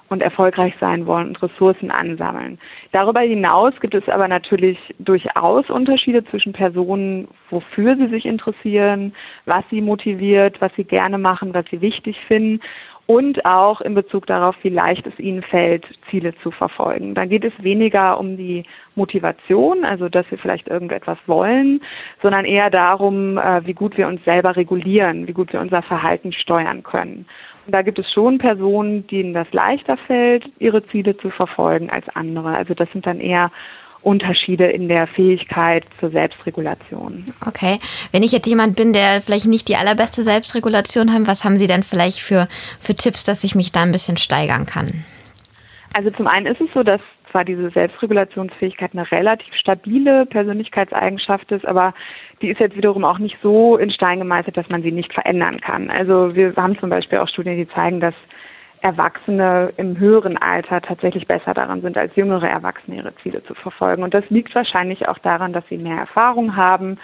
und 0.10 0.22
erfolgreich 0.22 0.74
sein 0.80 1.06
wollen 1.08 1.30
und 1.30 1.42
Ressourcen 1.42 1.92
ansammeln. 1.92 2.60
Darüber 2.92 3.22
hinaus 3.22 3.74
gibt 3.80 3.96
es 3.96 4.08
aber 4.08 4.28
natürlich 4.28 4.78
durchaus 5.00 5.70
Unterschiede 5.70 6.24
zwischen 6.26 6.54
Personen, 6.54 7.28
wofür 7.50 7.96
sie 7.96 8.08
sich 8.08 8.26
interessieren, 8.26 9.14
was 9.46 9.64
sie 9.70 9.82
motiviert, 9.82 10.62
was 10.62 10.72
sie 10.76 10.84
gerne 10.84 11.18
machen, 11.18 11.54
was 11.54 11.66
sie 11.72 11.82
wichtig 11.82 12.18
finden 12.28 12.60
und 13.08 13.46
auch 13.46 13.82
in 13.82 13.94
Bezug 13.94 14.26
darauf, 14.26 14.56
wie 14.64 14.70
leicht 14.70 15.06
es 15.06 15.18
ihnen 15.20 15.44
fällt, 15.44 15.86
Ziele 16.10 16.34
zu 16.42 16.50
verfolgen. 16.50 17.14
Da 17.14 17.26
geht 17.26 17.44
es 17.44 17.54
weniger 17.60 18.20
um 18.20 18.36
die 18.36 18.64
Motivation, 18.96 19.86
also 19.86 20.10
dass 20.10 20.30
wir 20.32 20.40
vielleicht 20.40 20.68
irgendetwas 20.68 21.18
wollen, 21.28 21.82
sondern 22.22 22.46
eher 22.46 22.70
darum, 22.70 23.38
äh, 23.38 23.66
wie 23.66 23.74
gut 23.74 23.98
wir 23.98 24.08
uns 24.08 24.24
selber 24.26 24.56
regulieren, 24.56 25.28
wie 25.28 25.34
gut 25.34 25.54
wir 25.54 25.62
unser 25.62 25.84
Verhalten 25.84 26.32
steuern 26.32 26.82
können. 26.82 27.28
Da 27.68 27.82
gibt 27.82 28.00
es 28.00 28.12
schon 28.12 28.38
Personen, 28.38 29.08
denen 29.08 29.34
das 29.34 29.48
leichter 29.52 29.98
fällt, 29.98 30.46
ihre 30.60 30.86
Ziele 30.88 31.18
zu 31.18 31.30
verfolgen 31.30 31.90
als 31.90 32.06
andere. 32.14 32.56
Also 32.56 32.74
das 32.74 32.90
sind 32.92 33.06
dann 33.06 33.20
eher 33.20 33.52
Unterschiede 34.06 34.68
in 34.68 34.88
der 34.88 35.08
Fähigkeit 35.08 35.84
zur 36.00 36.12
Selbstregulation. 36.12 37.26
Okay. 37.46 37.80
Wenn 38.12 38.22
ich 38.22 38.32
jetzt 38.32 38.46
jemand 38.46 38.76
bin, 38.76 38.94
der 38.94 39.20
vielleicht 39.20 39.48
nicht 39.48 39.68
die 39.68 39.78
allerbeste 39.78 40.22
Selbstregulation 40.22 41.12
hat, 41.12 41.26
was 41.26 41.44
haben 41.44 41.58
Sie 41.58 41.66
denn 41.66 41.82
vielleicht 41.82 42.20
für, 42.20 42.48
für 42.80 42.94
Tipps, 42.94 43.24
dass 43.24 43.44
ich 43.44 43.56
mich 43.56 43.72
da 43.72 43.82
ein 43.82 43.92
bisschen 43.92 44.18
steigern 44.18 44.68
kann? 44.68 45.04
Also 45.94 46.12
zum 46.12 46.28
einen 46.28 46.46
ist 46.46 46.62
es 46.62 46.68
so, 46.74 46.84
dass 46.84 47.02
zwar 47.36 47.44
diese 47.44 47.70
Selbstregulationsfähigkeit 47.72 48.92
eine 48.94 49.12
relativ 49.12 49.54
stabile 49.56 50.26
Persönlichkeitseigenschaft 50.26 51.52
ist, 51.52 51.68
aber 51.68 51.94
die 52.42 52.48
ist 52.48 52.62
jetzt 52.62 52.78
wiederum 52.78 53.04
auch 53.04 53.18
nicht 53.18 53.36
so 53.44 53.76
in 53.76 53.92
Stein 53.92 54.20
gemeißelt, 54.20 54.56
dass 54.56 54.70
man 54.70 54.84
sie 54.84 54.94
nicht 54.94 55.12
verändern 55.12 55.60
kann. 55.60 55.90
Also 55.90 56.34
wir 56.34 56.56
haben 56.56 56.80
zum 56.80 56.90
Beispiel 56.90 57.18
auch 57.18 57.28
Studien, 57.28 57.58
die 57.58 57.68
zeigen, 57.68 58.00
dass 58.00 58.14
Erwachsene 58.80 59.74
im 59.76 60.00
höheren 60.00 60.38
Alter 60.38 60.80
tatsächlich 60.80 61.28
besser 61.28 61.54
daran 61.54 61.82
sind, 61.82 61.98
als 61.98 62.16
jüngere 62.16 62.48
Erwachsene 62.48 62.96
ihre 62.96 63.16
Ziele 63.18 63.44
zu 63.44 63.54
verfolgen. 63.54 64.04
Und 64.04 64.14
das 64.14 64.24
liegt 64.30 64.56
wahrscheinlich 64.56 65.10
auch 65.10 65.18
daran, 65.20 65.52
dass 65.52 65.68
sie 65.68 65.78
mehr 65.78 65.98
Erfahrung 65.98 66.56
haben 66.56 66.98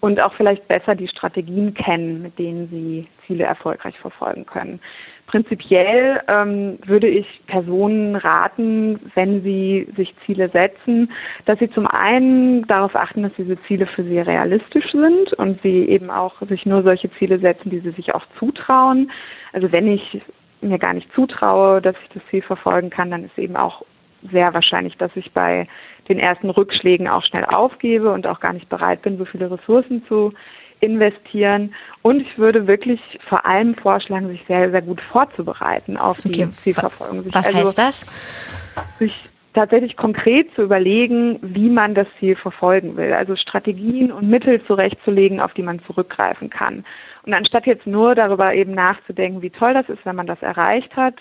und 0.00 0.20
auch 0.20 0.34
vielleicht 0.34 0.66
besser 0.66 0.96
die 0.96 1.08
Strategien 1.08 1.74
kennen, 1.74 2.22
mit 2.22 2.36
denen 2.40 2.68
sie 2.70 3.06
Ziele 3.24 3.44
erfolgreich 3.44 3.96
verfolgen 4.00 4.46
können. 4.46 4.80
Prinzipiell 5.26 6.22
ähm, 6.28 6.78
würde 6.86 7.08
ich 7.08 7.26
Personen 7.48 8.14
raten, 8.14 9.10
wenn 9.14 9.42
sie 9.42 9.88
sich 9.96 10.14
Ziele 10.24 10.48
setzen, 10.50 11.10
dass 11.46 11.58
sie 11.58 11.68
zum 11.70 11.86
einen 11.86 12.66
darauf 12.68 12.94
achten, 12.94 13.24
dass 13.24 13.32
diese 13.36 13.60
Ziele 13.62 13.86
für 13.86 14.04
sie 14.04 14.20
realistisch 14.20 14.90
sind 14.92 15.32
und 15.34 15.60
sie 15.62 15.88
eben 15.88 16.10
auch 16.10 16.40
sich 16.48 16.64
nur 16.64 16.84
solche 16.84 17.10
Ziele 17.18 17.40
setzen, 17.40 17.70
die 17.70 17.80
sie 17.80 17.90
sich 17.90 18.14
auch 18.14 18.24
zutrauen. 18.38 19.10
Also 19.52 19.72
wenn 19.72 19.88
ich 19.88 20.22
mir 20.60 20.78
gar 20.78 20.94
nicht 20.94 21.12
zutraue, 21.12 21.82
dass 21.82 21.96
ich 22.04 22.08
das 22.14 22.22
Ziel 22.30 22.42
verfolgen 22.42 22.90
kann, 22.90 23.10
dann 23.10 23.24
ist 23.24 23.36
eben 23.36 23.56
auch 23.56 23.82
sehr 24.30 24.54
wahrscheinlich, 24.54 24.96
dass 24.96 25.10
ich 25.16 25.32
bei 25.32 25.66
den 26.08 26.18
ersten 26.18 26.50
Rückschlägen 26.50 27.08
auch 27.08 27.24
schnell 27.24 27.44
aufgebe 27.44 28.12
und 28.12 28.26
auch 28.26 28.40
gar 28.40 28.52
nicht 28.52 28.68
bereit 28.68 29.02
bin, 29.02 29.18
so 29.18 29.24
viele 29.24 29.50
Ressourcen 29.50 30.04
zu 30.06 30.32
investieren. 30.80 31.74
Und 32.02 32.20
ich 32.20 32.38
würde 32.38 32.66
wirklich 32.66 33.00
vor 33.28 33.46
allem 33.46 33.74
vorschlagen, 33.74 34.28
sich 34.28 34.44
sehr, 34.46 34.70
sehr 34.70 34.82
gut 34.82 35.00
vorzubereiten 35.12 35.96
auf 35.96 36.18
die 36.18 36.42
okay. 36.42 36.50
Zielverfolgung. 36.50 37.22
Sich 37.22 37.34
Was 37.34 37.46
also 37.46 37.68
heißt 37.68 37.78
das? 37.78 38.98
Sich 38.98 39.14
tatsächlich 39.54 39.96
konkret 39.96 40.54
zu 40.54 40.62
überlegen, 40.62 41.38
wie 41.42 41.70
man 41.70 41.94
das 41.94 42.06
Ziel 42.20 42.36
verfolgen 42.36 42.96
will. 42.96 43.14
Also 43.14 43.36
Strategien 43.36 44.12
und 44.12 44.28
Mittel 44.28 44.62
zurechtzulegen, 44.66 45.40
auf 45.40 45.54
die 45.54 45.62
man 45.62 45.82
zurückgreifen 45.86 46.50
kann. 46.50 46.84
Und 47.24 47.32
anstatt 47.32 47.66
jetzt 47.66 47.86
nur 47.86 48.14
darüber 48.14 48.52
eben 48.54 48.72
nachzudenken, 48.72 49.42
wie 49.42 49.50
toll 49.50 49.72
das 49.72 49.88
ist, 49.88 50.04
wenn 50.04 50.14
man 50.14 50.26
das 50.26 50.40
erreicht 50.42 50.94
hat, 50.94 51.14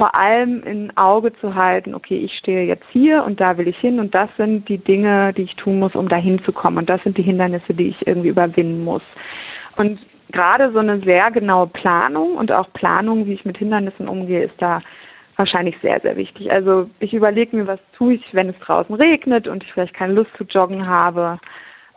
vor 0.00 0.14
allem 0.14 0.62
im 0.62 0.90
Auge 0.96 1.30
zu 1.42 1.54
halten, 1.54 1.94
okay, 1.94 2.16
ich 2.16 2.32
stehe 2.38 2.64
jetzt 2.64 2.86
hier 2.90 3.22
und 3.22 3.38
da 3.38 3.58
will 3.58 3.68
ich 3.68 3.76
hin 3.76 4.00
und 4.00 4.14
das 4.14 4.30
sind 4.38 4.66
die 4.66 4.78
Dinge, 4.78 5.34
die 5.34 5.42
ich 5.42 5.54
tun 5.56 5.78
muss, 5.78 5.94
um 5.94 6.08
dahin 6.08 6.42
zu 6.42 6.52
kommen 6.52 6.78
und 6.78 6.88
das 6.88 7.02
sind 7.02 7.18
die 7.18 7.22
Hindernisse, 7.22 7.74
die 7.74 7.88
ich 7.88 8.06
irgendwie 8.06 8.30
überwinden 8.30 8.82
muss. 8.82 9.02
Und 9.76 9.98
gerade 10.32 10.72
so 10.72 10.78
eine 10.78 11.00
sehr 11.00 11.30
genaue 11.30 11.66
Planung 11.66 12.36
und 12.36 12.50
auch 12.50 12.72
Planung, 12.72 13.26
wie 13.26 13.34
ich 13.34 13.44
mit 13.44 13.58
Hindernissen 13.58 14.08
umgehe, 14.08 14.44
ist 14.44 14.54
da 14.56 14.80
wahrscheinlich 15.36 15.76
sehr, 15.82 16.00
sehr 16.00 16.16
wichtig. 16.16 16.50
Also 16.50 16.88
ich 17.00 17.12
überlege 17.12 17.54
mir, 17.54 17.66
was 17.66 17.80
tue 17.92 18.14
ich, 18.14 18.24
wenn 18.32 18.48
es 18.48 18.58
draußen 18.60 18.94
regnet 18.94 19.48
und 19.48 19.62
ich 19.62 19.70
vielleicht 19.74 19.92
keine 19.92 20.14
Lust 20.14 20.30
zu 20.38 20.44
joggen 20.44 20.86
habe. 20.86 21.38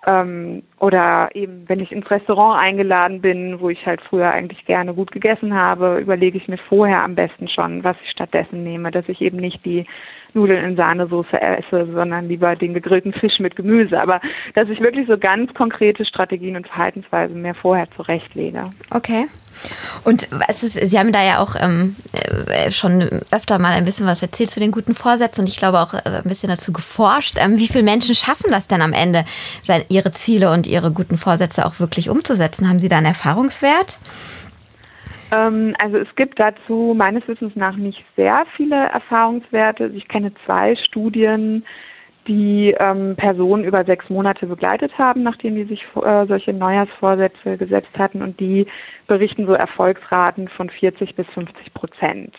Ähm, 0.06 0.64
oder 0.84 1.30
eben, 1.34 1.64
wenn 1.70 1.80
ich 1.80 1.94
ins 1.94 2.12
Restaurant 2.12 2.62
eingeladen 2.62 3.22
bin, 3.22 3.62
wo 3.62 3.70
ich 3.70 3.86
halt 3.86 4.02
früher 4.02 4.30
eigentlich 4.30 4.66
gerne 4.66 4.94
gut 4.94 5.14
gegessen 5.14 5.54
habe, 5.54 5.98
überlege 6.00 6.38
ich 6.38 6.50
mir 6.50 6.58
vorher 6.58 7.04
am 7.04 7.16
besten 7.16 7.48
schon, 7.48 7.86
was 7.86 7.96
ich 8.04 8.12
stattdessen 8.12 8.66
nehme, 8.66 8.92
dass 8.92 9.08
ich 9.08 9.22
eben 9.22 9.38
nicht 9.38 9.64
die 9.64 9.86
Nudeln 10.34 10.66
in 10.66 10.76
Sahnesoße 10.76 11.40
esse, 11.40 11.88
sondern 11.94 12.28
lieber 12.28 12.58
den 12.58 12.74
gegrillten 12.74 13.14
Fisch 13.14 13.40
mit 13.40 13.56
Gemüse. 13.56 13.98
Aber 14.02 14.20
dass 14.56 14.68
ich 14.68 14.82
wirklich 14.82 15.08
so 15.08 15.18
ganz 15.18 15.54
konkrete 15.54 16.04
Strategien 16.04 16.58
und 16.58 16.68
Verhaltensweisen 16.68 17.42
mir 17.42 17.54
vorher 17.54 17.90
zurechtlege. 17.96 18.70
Okay. 18.92 19.28
Und 20.04 20.28
ist, 20.50 20.62
Sie 20.62 21.00
haben 21.00 21.12
da 21.12 21.24
ja 21.24 21.40
auch 21.40 21.56
ähm, 21.60 21.96
äh, 22.48 22.72
schon 22.72 23.22
öfter 23.32 23.60
mal 23.60 23.74
ein 23.74 23.86
bisschen 23.86 24.08
was 24.08 24.22
erzählt 24.22 24.50
zu 24.50 24.60
den 24.60 24.72
guten 24.72 24.96
Vorsätzen 24.96 25.42
und 25.42 25.48
ich 25.48 25.58
glaube 25.58 25.80
auch 25.80 25.94
äh, 25.94 26.02
ein 26.04 26.24
bisschen 26.24 26.50
dazu 26.50 26.74
geforscht. 26.74 27.36
Ähm, 27.38 27.58
wie 27.58 27.68
viele 27.68 27.84
Menschen 27.84 28.16
schaffen 28.16 28.52
das 28.52 28.68
denn 28.68 28.82
am 28.82 28.94
Ende, 28.94 29.26
seine, 29.62 29.86
ihre 29.90 30.12
Ziele 30.12 30.52
und 30.52 30.68
ihre 30.74 30.92
guten 30.92 31.18
Vorsätze 31.18 31.66
auch 31.66 31.80
wirklich 31.80 32.10
umzusetzen? 32.10 32.68
Haben 32.68 32.80
Sie 32.80 32.90
da 32.90 32.98
einen 32.98 33.06
Erfahrungswert? 33.08 34.00
Ähm, 35.32 35.76
also 35.80 35.98
es 35.98 36.14
gibt 36.16 36.40
dazu 36.40 36.94
meines 36.96 37.28
Wissens 37.28 37.56
nach 37.56 37.76
nicht 37.76 38.04
sehr 38.16 38.46
viele 38.56 38.76
Erfahrungswerte. 38.76 39.88
Ich 39.96 40.08
kenne 40.08 40.32
zwei 40.46 40.76
Studien, 40.76 41.66
die 42.28 42.76
ähm, 42.80 43.16
Personen 43.18 43.64
über 43.64 43.84
sechs 43.84 44.10
Monate 44.10 44.46
begleitet 44.46 44.98
haben, 44.98 45.24
nachdem 45.24 45.56
die 45.56 45.66
sich 45.66 45.84
äh, 45.96 46.26
solche 46.26 46.54
Neujahrsvorsätze 46.54 47.58
gesetzt 47.58 47.98
hatten 47.98 48.22
und 48.22 48.40
die 48.40 48.68
berichten 49.08 49.46
so 49.46 49.54
Erfolgsraten 49.54 50.48
von 50.48 50.70
40 50.70 51.16
bis 51.16 51.28
50 51.34 51.74
Prozent 51.74 52.34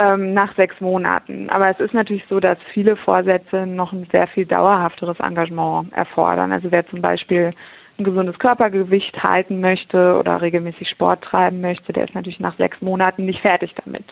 ähm, 0.00 0.32
nach 0.32 0.56
sechs 0.56 0.80
Monaten. 0.80 1.50
Aber 1.50 1.68
es 1.68 1.78
ist 1.78 1.92
natürlich 1.92 2.24
so, 2.28 2.40
dass 2.40 2.58
viele 2.72 2.96
Vorsätze 2.96 3.66
noch 3.66 3.92
ein 3.92 4.08
sehr 4.10 4.26
viel 4.28 4.46
dauerhafteres 4.46 5.20
Engagement 5.20 5.92
erfordern. 5.92 6.52
Also 6.52 6.72
wer 6.72 6.88
zum 6.88 7.02
Beispiel 7.02 7.52
ein 7.98 8.04
gesundes 8.04 8.38
Körpergewicht 8.38 9.22
halten 9.22 9.60
möchte 9.60 10.16
oder 10.18 10.40
regelmäßig 10.40 10.88
Sport 10.88 11.22
treiben 11.22 11.60
möchte, 11.60 11.92
der 11.92 12.04
ist 12.04 12.14
natürlich 12.14 12.40
nach 12.40 12.56
sechs 12.56 12.80
Monaten 12.80 13.26
nicht 13.26 13.42
fertig 13.42 13.74
damit. 13.84 14.04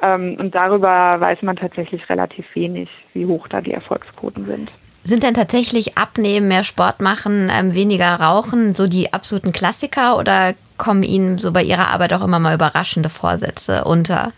Ähm, 0.00 0.36
und 0.40 0.54
darüber 0.54 1.20
weiß 1.20 1.42
man 1.42 1.56
tatsächlich 1.56 2.08
relativ 2.08 2.46
wenig, 2.54 2.88
wie 3.12 3.26
hoch 3.26 3.46
da 3.48 3.60
die 3.60 3.72
Erfolgsquoten 3.72 4.46
sind. 4.46 4.72
Sind 5.04 5.24
denn 5.24 5.34
tatsächlich 5.34 5.98
Abnehmen, 5.98 6.48
mehr 6.48 6.64
Sport 6.64 7.02
machen, 7.02 7.50
ähm, 7.52 7.74
weniger 7.74 8.14
Rauchen 8.14 8.72
so 8.72 8.86
die 8.86 9.12
absoluten 9.12 9.52
Klassiker 9.52 10.16
oder 10.16 10.54
kommen 10.78 11.02
Ihnen 11.02 11.38
so 11.38 11.52
bei 11.52 11.62
Ihrer 11.62 11.88
Arbeit 11.88 12.14
auch 12.14 12.24
immer 12.24 12.38
mal 12.38 12.54
überraschende 12.54 13.10
Vorsätze 13.10 13.84
unter? 13.84 14.32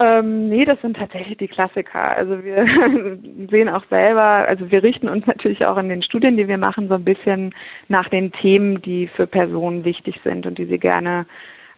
Ähm, 0.00 0.48
nee, 0.48 0.64
das 0.64 0.80
sind 0.80 0.96
tatsächlich 0.96 1.36
die 1.36 1.48
Klassiker. 1.48 2.16
Also 2.16 2.42
wir 2.42 2.64
sehen 3.50 3.68
auch 3.68 3.84
selber, 3.90 4.22
also 4.22 4.70
wir 4.70 4.82
richten 4.82 5.10
uns 5.10 5.26
natürlich 5.26 5.66
auch 5.66 5.76
in 5.76 5.90
den 5.90 6.02
Studien, 6.02 6.38
die 6.38 6.48
wir 6.48 6.56
machen, 6.56 6.88
so 6.88 6.94
ein 6.94 7.04
bisschen 7.04 7.54
nach 7.88 8.08
den 8.08 8.32
Themen, 8.32 8.80
die 8.80 9.08
für 9.08 9.26
Personen 9.26 9.84
wichtig 9.84 10.18
sind 10.24 10.46
und 10.46 10.56
die 10.56 10.64
sie 10.64 10.78
gerne 10.78 11.26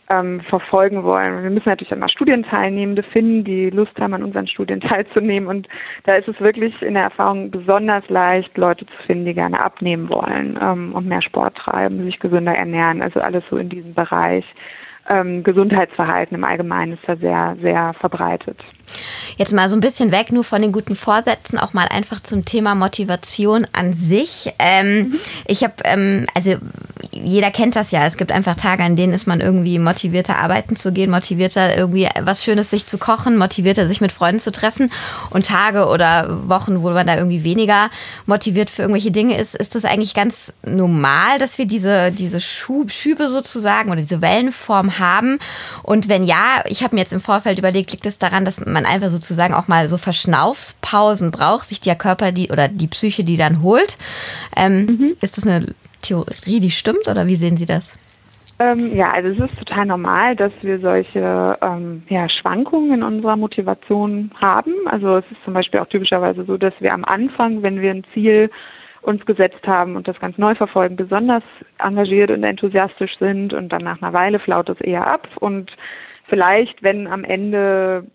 ähm, 0.08 0.40
verfolgen 0.42 1.02
wollen. 1.02 1.42
Wir 1.42 1.50
müssen 1.50 1.68
natürlich 1.68 1.90
immer 1.90 2.08
Studienteilnehmende 2.08 3.02
finden, 3.02 3.42
die 3.42 3.70
Lust 3.70 3.98
haben, 3.98 4.14
an 4.14 4.22
unseren 4.22 4.46
Studien 4.46 4.80
teilzunehmen. 4.88 5.48
Und 5.48 5.66
da 6.04 6.14
ist 6.14 6.28
es 6.28 6.38
wirklich 6.40 6.80
in 6.80 6.94
der 6.94 7.04
Erfahrung 7.04 7.50
besonders 7.50 8.08
leicht, 8.08 8.56
Leute 8.56 8.86
zu 8.86 8.96
finden, 9.04 9.24
die 9.24 9.34
gerne 9.34 9.58
abnehmen 9.58 10.08
wollen 10.08 10.56
ähm, 10.62 10.92
und 10.94 11.08
mehr 11.08 11.22
Sport 11.22 11.56
treiben, 11.56 12.04
sich 12.04 12.20
gesünder 12.20 12.54
ernähren. 12.54 13.02
Also 13.02 13.20
alles 13.20 13.42
so 13.50 13.56
in 13.56 13.68
diesem 13.68 13.94
Bereich 13.94 14.44
ähm, 15.08 15.42
Gesundheitsverhalten 15.42 16.36
im 16.36 16.44
Allgemeinen 16.44 16.94
ist 16.94 17.02
da 17.06 17.16
sehr, 17.16 17.56
sehr 17.60 17.94
verbreitet. 18.00 18.58
Jetzt 19.36 19.52
mal 19.52 19.70
so 19.70 19.76
ein 19.76 19.80
bisschen 19.80 20.12
weg 20.12 20.30
nur 20.30 20.44
von 20.44 20.62
den 20.62 20.72
guten 20.72 20.94
Vorsätzen, 20.94 21.58
auch 21.58 21.72
mal 21.72 21.88
einfach 21.88 22.20
zum 22.20 22.44
Thema 22.44 22.74
Motivation 22.74 23.66
an 23.72 23.92
sich. 23.92 24.52
Ähm, 24.58 24.96
mhm. 24.96 25.20
Ich 25.46 25.64
habe, 25.64 25.74
ähm, 25.84 26.26
also 26.34 26.56
jeder 27.10 27.50
kennt 27.50 27.76
das 27.76 27.90
ja. 27.90 28.06
Es 28.06 28.16
gibt 28.16 28.32
einfach 28.32 28.56
Tage, 28.56 28.82
an 28.82 28.96
denen 28.96 29.12
ist 29.12 29.26
man 29.26 29.40
irgendwie 29.40 29.78
motivierter, 29.78 30.38
arbeiten 30.38 30.76
zu 30.76 30.92
gehen, 30.92 31.10
motivierter, 31.10 31.76
irgendwie 31.76 32.08
was 32.20 32.44
Schönes 32.44 32.70
sich 32.70 32.86
zu 32.86 32.98
kochen, 32.98 33.36
motivierter, 33.36 33.88
sich 33.88 34.00
mit 34.00 34.12
Freunden 34.12 34.40
zu 34.40 34.52
treffen. 34.52 34.90
Und 35.30 35.46
Tage 35.46 35.86
oder 35.86 36.48
Wochen, 36.48 36.82
wo 36.82 36.90
man 36.90 37.06
da 37.06 37.16
irgendwie 37.16 37.44
weniger 37.44 37.90
motiviert 38.26 38.70
für 38.70 38.82
irgendwelche 38.82 39.10
Dinge 39.10 39.38
ist, 39.38 39.54
ist 39.54 39.74
das 39.74 39.84
eigentlich 39.84 40.14
ganz 40.14 40.52
normal, 40.64 41.38
dass 41.38 41.58
wir 41.58 41.66
diese, 41.66 42.12
diese 42.12 42.40
Schub, 42.40 42.90
Schübe 42.90 43.28
sozusagen 43.28 43.90
oder 43.90 44.00
diese 44.00 44.22
Wellenform 44.22 44.98
haben. 44.98 45.38
Und 45.82 46.08
wenn 46.08 46.24
ja, 46.24 46.64
ich 46.66 46.82
habe 46.82 46.94
mir 46.94 47.02
jetzt 47.02 47.12
im 47.12 47.20
Vorfeld 47.20 47.58
überlegt, 47.58 47.92
liegt 47.92 48.06
es 48.06 48.18
daran, 48.18 48.44
dass 48.44 48.64
man 48.64 48.86
einfach 48.86 49.08
sozusagen 49.08 49.54
auch 49.54 49.68
mal 49.68 49.88
so 49.88 49.98
Verschnaufspausen 49.98 51.30
braucht, 51.30 51.68
sich 51.68 51.80
der 51.80 51.96
Körper 51.96 52.32
die 52.32 52.50
oder 52.50 52.68
die 52.68 52.88
Psyche 52.88 53.24
die 53.24 53.36
dann 53.36 53.62
holt. 53.62 53.96
Ähm, 54.56 54.86
mhm. 54.86 55.16
Ist 55.20 55.36
das 55.36 55.46
eine 55.46 55.74
Theorie, 56.02 56.60
die 56.60 56.70
stimmt 56.70 57.08
oder 57.08 57.26
wie 57.26 57.36
sehen 57.36 57.56
Sie 57.56 57.66
das? 57.66 57.98
Ähm, 58.58 58.94
ja, 58.94 59.10
also 59.10 59.30
es 59.30 59.50
ist 59.50 59.58
total 59.58 59.86
normal, 59.86 60.36
dass 60.36 60.52
wir 60.60 60.78
solche 60.78 61.58
ähm, 61.60 62.02
ja, 62.08 62.28
Schwankungen 62.28 62.92
in 62.92 63.02
unserer 63.02 63.36
Motivation 63.36 64.30
haben. 64.40 64.74
Also 64.86 65.16
es 65.16 65.24
ist 65.30 65.42
zum 65.44 65.54
Beispiel 65.54 65.80
auch 65.80 65.88
typischerweise 65.88 66.44
so, 66.44 66.56
dass 66.56 66.74
wir 66.80 66.92
am 66.92 67.04
Anfang, 67.04 67.62
wenn 67.62 67.80
wir 67.80 67.90
ein 67.90 68.04
Ziel 68.12 68.50
uns 69.00 69.24
gesetzt 69.26 69.66
haben 69.66 69.96
und 69.96 70.06
das 70.06 70.18
ganz 70.20 70.38
neu 70.38 70.54
verfolgen, 70.54 70.94
besonders 70.94 71.42
engagiert 71.78 72.30
und 72.30 72.44
enthusiastisch 72.44 73.18
sind 73.18 73.52
und 73.52 73.70
dann 73.70 73.82
nach 73.82 74.00
einer 74.00 74.12
Weile 74.12 74.38
flaut 74.38 74.68
es 74.68 74.80
eher 74.80 75.06
ab 75.06 75.28
und 75.40 75.72
vielleicht, 76.28 76.82
wenn 76.82 77.08
am 77.08 77.24
Ende 77.24 78.06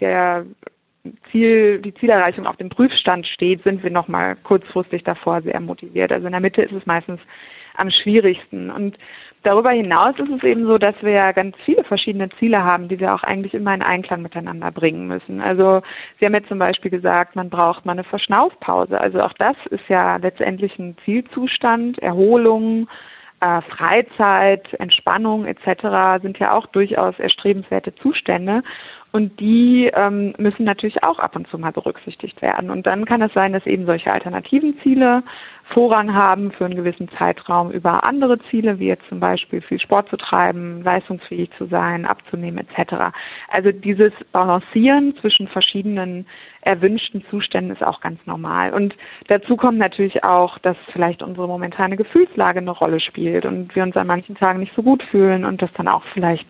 der 0.00 0.46
Ziel, 1.30 1.80
die 1.80 1.94
Zielerreichung 1.94 2.46
auf 2.46 2.56
dem 2.56 2.68
Prüfstand 2.68 3.26
steht, 3.26 3.62
sind 3.62 3.82
wir 3.82 3.90
nochmal 3.90 4.36
kurzfristig 4.36 5.02
davor 5.04 5.42
sehr 5.42 5.60
motiviert. 5.60 6.12
Also 6.12 6.26
in 6.26 6.32
der 6.32 6.40
Mitte 6.40 6.62
ist 6.62 6.72
es 6.72 6.86
meistens 6.86 7.20
am 7.76 7.90
schwierigsten. 7.90 8.70
Und 8.70 8.98
darüber 9.42 9.70
hinaus 9.70 10.18
ist 10.18 10.28
es 10.30 10.42
eben 10.42 10.66
so, 10.66 10.78
dass 10.78 10.94
wir 11.02 11.12
ja 11.12 11.32
ganz 11.32 11.56
viele 11.64 11.84
verschiedene 11.84 12.28
Ziele 12.38 12.62
haben, 12.62 12.88
die 12.88 13.00
wir 13.00 13.14
auch 13.14 13.22
eigentlich 13.22 13.54
immer 13.54 13.74
in 13.74 13.82
Einklang 13.82 14.22
miteinander 14.22 14.70
bringen 14.70 15.06
müssen. 15.06 15.40
Also 15.40 15.82
Sie 16.18 16.26
haben 16.26 16.34
jetzt 16.34 16.48
zum 16.48 16.58
Beispiel 16.58 16.90
gesagt, 16.90 17.36
man 17.36 17.50
braucht 17.50 17.86
mal 17.86 17.92
eine 17.92 18.04
Verschnaufpause. 18.04 19.00
Also 19.00 19.22
auch 19.22 19.32
das 19.34 19.56
ist 19.70 19.88
ja 19.88 20.16
letztendlich 20.16 20.78
ein 20.78 20.96
Zielzustand, 21.04 21.98
Erholung, 22.00 22.88
äh, 23.40 23.62
Freizeit, 23.62 24.72
Entspannung 24.74 25.46
etc. 25.46 26.22
sind 26.22 26.38
ja 26.38 26.52
auch 26.52 26.66
durchaus 26.66 27.18
erstrebenswerte 27.18 27.94
Zustände. 27.96 28.62
Und 29.12 29.40
die 29.40 29.90
ähm, 29.92 30.34
müssen 30.38 30.64
natürlich 30.64 31.02
auch 31.02 31.18
ab 31.18 31.34
und 31.34 31.48
zu 31.48 31.58
mal 31.58 31.72
berücksichtigt 31.72 32.40
werden. 32.42 32.70
Und 32.70 32.86
dann 32.86 33.06
kann 33.06 33.22
es 33.22 33.32
sein, 33.32 33.52
dass 33.52 33.66
eben 33.66 33.84
solche 33.84 34.12
alternativen 34.12 34.78
Ziele 34.82 35.24
Vorrang 35.72 36.14
haben 36.14 36.50
für 36.52 36.64
einen 36.64 36.76
gewissen 36.76 37.08
Zeitraum 37.16 37.70
über 37.70 38.04
andere 38.04 38.38
Ziele, 38.50 38.78
wie 38.78 38.88
jetzt 38.88 39.08
zum 39.08 39.20
Beispiel 39.20 39.60
viel 39.60 39.80
Sport 39.80 40.08
zu 40.08 40.16
treiben, 40.16 40.82
leistungsfähig 40.82 41.50
zu 41.58 41.66
sein, 41.66 42.04
abzunehmen 42.04 42.58
etc. 42.58 43.16
Also 43.48 43.70
dieses 43.70 44.12
Balancieren 44.32 45.14
zwischen 45.20 45.48
verschiedenen 45.48 46.26
erwünschten 46.62 47.24
Zuständen 47.30 47.72
ist 47.72 47.84
auch 47.84 48.00
ganz 48.00 48.18
normal. 48.26 48.72
Und 48.72 48.94
dazu 49.28 49.56
kommt 49.56 49.78
natürlich 49.78 50.24
auch, 50.24 50.58
dass 50.58 50.76
vielleicht 50.92 51.22
unsere 51.22 51.46
momentane 51.46 51.96
Gefühlslage 51.96 52.58
eine 52.58 52.72
Rolle 52.72 53.00
spielt 53.00 53.46
und 53.46 53.74
wir 53.74 53.82
uns 53.82 53.96
an 53.96 54.06
manchen 54.06 54.34
Tagen 54.34 54.60
nicht 54.60 54.74
so 54.74 54.82
gut 54.82 55.02
fühlen 55.04 55.44
und 55.44 55.62
das 55.62 55.72
dann 55.74 55.88
auch 55.88 56.02
vielleicht 56.12 56.48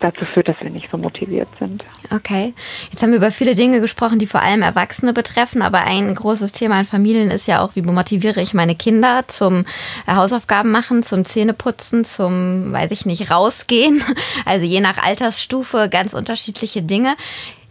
dazu 0.00 0.24
führt, 0.32 0.48
dass 0.48 0.56
wir 0.60 0.70
nicht 0.70 0.90
so 0.90 0.98
motiviert 0.98 1.48
sind. 1.58 1.84
Okay. 2.10 2.54
Jetzt 2.90 3.02
haben 3.02 3.10
wir 3.10 3.18
über 3.18 3.30
viele 3.30 3.54
Dinge 3.54 3.80
gesprochen, 3.80 4.18
die 4.18 4.26
vor 4.26 4.42
allem 4.42 4.62
Erwachsene 4.62 5.12
betreffen, 5.12 5.62
aber 5.62 5.84
ein 5.84 6.14
großes 6.14 6.52
Thema 6.52 6.78
in 6.78 6.84
Familien 6.84 7.30
ist 7.30 7.46
ja 7.46 7.64
auch, 7.64 7.76
wie 7.76 7.82
motiviere 7.82 8.40
ich 8.40 8.54
meine 8.54 8.74
Kinder 8.74 9.24
zum 9.28 9.64
Hausaufgaben 10.06 10.70
machen, 10.70 11.02
zum 11.02 11.24
Zähneputzen, 11.24 12.04
zum, 12.04 12.72
weiß 12.72 12.90
ich 12.90 13.06
nicht, 13.06 13.30
rausgehen. 13.30 14.02
Also 14.46 14.66
je 14.66 14.80
nach 14.80 14.98
Altersstufe 14.98 15.88
ganz 15.88 16.12
unterschiedliche 16.12 16.82
Dinge. 16.82 17.16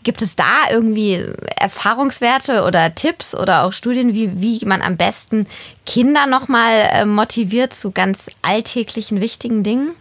Gibt 0.03 0.21
es 0.21 0.35
da 0.35 0.69
irgendwie 0.69 1.23
Erfahrungswerte 1.55 2.63
oder 2.63 2.93
Tipps 2.95 3.35
oder 3.35 3.63
auch 3.63 3.73
Studien, 3.73 4.13
wie, 4.13 4.41
wie 4.41 4.65
man 4.65 4.81
am 4.81 4.97
besten 4.97 5.47
Kinder 5.85 6.27
nochmal 6.27 6.89
äh, 6.91 7.05
motiviert 7.05 7.73
zu 7.73 7.91
ganz 7.91 8.29
alltäglichen, 8.41 9.21
wichtigen 9.21 9.63
Dingen? 9.63 9.93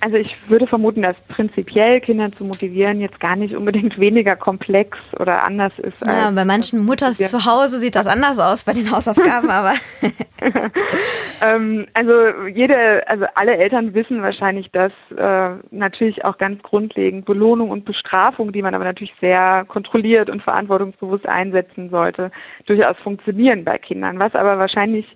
Also 0.00 0.16
ich 0.16 0.48
würde 0.48 0.66
vermuten, 0.66 1.02
dass 1.02 1.16
prinzipiell 1.28 2.00
Kinder 2.00 2.30
zu 2.30 2.44
motivieren 2.44 3.00
jetzt 3.00 3.18
gar 3.18 3.36
nicht 3.36 3.54
unbedingt 3.54 3.98
weniger 4.00 4.36
komplex 4.36 4.96
oder 5.18 5.44
anders 5.44 5.72
ist. 5.78 5.96
Ja, 6.06 6.30
bei 6.30 6.44
manchen 6.44 6.84
Mutters 6.84 7.18
zu 7.18 7.44
Hause 7.44 7.78
sieht 7.78 7.96
das 7.96 8.06
anders 8.06 8.38
aus 8.38 8.64
bei 8.64 8.72
den 8.72 8.90
Hausaufgaben, 8.90 9.50
aber. 9.50 9.74
ähm, 11.42 11.86
also 11.94 12.12
jede, 12.54 13.06
also 13.08 13.26
alle 13.34 13.56
Eltern 13.56 13.94
wissen 13.94 14.22
wahrscheinlich, 14.22 14.70
dass 14.70 14.92
äh, 15.16 15.50
natürlich 15.70 16.24
auch 16.24 16.38
ganz 16.38 16.62
grundlegend 16.62 17.24
Belohnung 17.24 17.70
und 17.70 17.84
Bestrafung, 17.84 18.52
die 18.52 18.62
man 18.62 18.74
aber 18.74 18.84
natürlich 18.84 19.14
sehr 19.20 19.64
kontrolliert 19.66 20.30
und 20.30 20.42
verantwortungsbewusst 20.42 21.26
einsetzen 21.26 21.90
sollte, 21.90 22.30
durchaus 22.66 22.96
funktionieren 22.98 23.64
bei 23.64 23.78
Kindern. 23.78 24.18
Was 24.18 24.34
aber 24.34 24.58
wahrscheinlich 24.58 25.06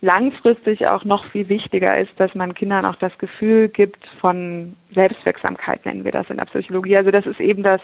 langfristig 0.00 0.86
auch 0.86 1.04
noch 1.04 1.24
viel 1.30 1.48
wichtiger 1.48 1.98
ist, 1.98 2.12
dass 2.18 2.34
man 2.34 2.54
Kindern 2.54 2.84
auch 2.84 2.96
das 2.96 3.16
Gefühl 3.18 3.68
gibt 3.68 4.04
von 4.20 4.76
Selbstwirksamkeit, 4.94 5.84
nennen 5.86 6.04
wir 6.04 6.12
das 6.12 6.28
in 6.30 6.36
der 6.36 6.44
Psychologie. 6.44 6.96
Also 6.96 7.10
das 7.10 7.26
ist 7.26 7.40
eben 7.40 7.62
das 7.62 7.80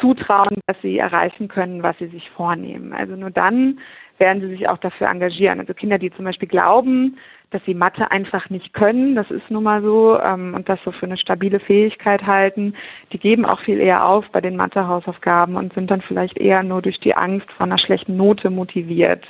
Zutrauen, 0.00 0.58
dass 0.66 0.80
sie 0.82 0.98
erreichen 0.98 1.48
können, 1.48 1.82
was 1.82 1.98
sie 1.98 2.06
sich 2.06 2.30
vornehmen. 2.30 2.92
Also 2.92 3.16
nur 3.16 3.30
dann 3.30 3.80
werden 4.18 4.40
sie 4.40 4.48
sich 4.48 4.68
auch 4.68 4.78
dafür 4.78 5.08
engagieren. 5.08 5.60
Also 5.60 5.74
Kinder, 5.74 5.98
die 5.98 6.10
zum 6.10 6.24
Beispiel 6.24 6.48
glauben, 6.48 7.18
dass 7.50 7.64
sie 7.64 7.74
Mathe 7.74 8.10
einfach 8.10 8.50
nicht 8.50 8.74
können, 8.74 9.14
das 9.14 9.30
ist 9.30 9.50
nun 9.50 9.62
mal 9.64 9.80
so, 9.82 10.20
ähm, 10.20 10.54
und 10.54 10.68
das 10.68 10.78
so 10.84 10.92
für 10.92 11.06
eine 11.06 11.16
stabile 11.16 11.60
Fähigkeit 11.60 12.26
halten, 12.26 12.74
die 13.12 13.18
geben 13.18 13.46
auch 13.46 13.60
viel 13.60 13.80
eher 13.80 14.04
auf 14.04 14.28
bei 14.32 14.40
den 14.40 14.56
Mathe-Hausaufgaben 14.56 15.56
und 15.56 15.72
sind 15.72 15.90
dann 15.90 16.02
vielleicht 16.02 16.36
eher 16.36 16.62
nur 16.62 16.82
durch 16.82 17.00
die 17.00 17.14
Angst 17.14 17.50
vor 17.52 17.66
einer 17.66 17.78
schlechten 17.78 18.16
Note 18.16 18.50
motiviert. 18.50 19.24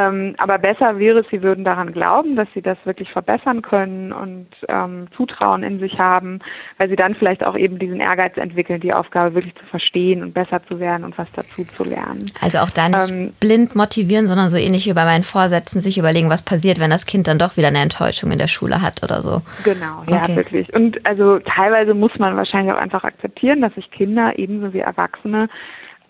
Ähm, 0.00 0.34
aber 0.38 0.58
besser 0.58 0.98
wäre 0.98 1.20
es, 1.20 1.26
sie 1.30 1.42
würden 1.42 1.64
daran 1.64 1.92
glauben, 1.92 2.34
dass 2.34 2.48
sie 2.54 2.62
das 2.62 2.78
wirklich 2.84 3.10
verbessern 3.10 3.60
können 3.60 4.12
und 4.12 4.46
ähm, 4.68 5.08
Zutrauen 5.14 5.62
in 5.62 5.78
sich 5.78 5.98
haben, 5.98 6.38
weil 6.78 6.88
sie 6.88 6.96
dann 6.96 7.14
vielleicht 7.14 7.44
auch 7.44 7.56
eben 7.56 7.78
diesen 7.78 8.00
Ehrgeiz 8.00 8.36
entwickeln, 8.38 8.80
die 8.80 8.94
Aufgabe 8.94 9.34
wirklich 9.34 9.54
zu 9.56 9.64
verstehen 9.66 10.22
und 10.22 10.32
besser 10.32 10.62
zu 10.66 10.80
werden 10.80 11.04
und 11.04 11.18
was 11.18 11.28
dazu 11.34 11.64
zu 11.64 11.84
lernen. 11.84 12.24
Also 12.40 12.58
auch 12.58 12.70
da 12.70 12.88
nicht 12.88 13.10
ähm, 13.10 13.34
blind 13.40 13.76
motivieren, 13.76 14.26
sondern 14.26 14.48
so 14.48 14.56
ähnlich 14.56 14.86
wie 14.86 14.94
bei 14.94 15.04
meinen 15.04 15.24
Vorsätzen 15.24 15.82
sich 15.82 15.98
überlegen, 15.98 16.30
was 16.30 16.44
passiert, 16.44 16.80
wenn 16.80 16.90
das 16.90 17.04
Kind 17.04 17.28
dann 17.28 17.38
doch 17.38 17.58
wieder 17.58 17.68
eine 17.68 17.80
Enttäuschung 17.80 18.30
in 18.30 18.38
der 18.38 18.48
Schule 18.48 18.80
hat 18.80 19.02
oder 19.02 19.22
so. 19.22 19.42
Genau, 19.64 20.02
ja, 20.08 20.22
okay. 20.22 20.36
wirklich. 20.36 20.72
Und 20.72 21.04
also 21.04 21.40
teilweise 21.40 21.92
muss 21.92 22.18
man 22.18 22.36
wahrscheinlich 22.36 22.72
auch 22.72 22.78
einfach 22.80 23.04
akzeptieren, 23.04 23.60
dass 23.60 23.74
sich 23.74 23.90
Kinder 23.90 24.38
ebenso 24.38 24.72
wie 24.72 24.80
Erwachsene 24.80 25.48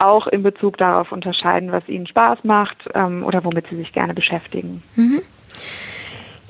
auch 0.00 0.26
in 0.26 0.42
Bezug 0.42 0.78
darauf 0.78 1.12
unterscheiden, 1.12 1.72
was 1.72 1.86
ihnen 1.88 2.06
Spaß 2.06 2.40
macht 2.42 2.76
ähm, 2.94 3.24
oder 3.24 3.44
womit 3.44 3.66
sie 3.68 3.76
sich 3.76 3.92
gerne 3.92 4.14
beschäftigen. 4.14 4.82
Mhm. 4.96 5.22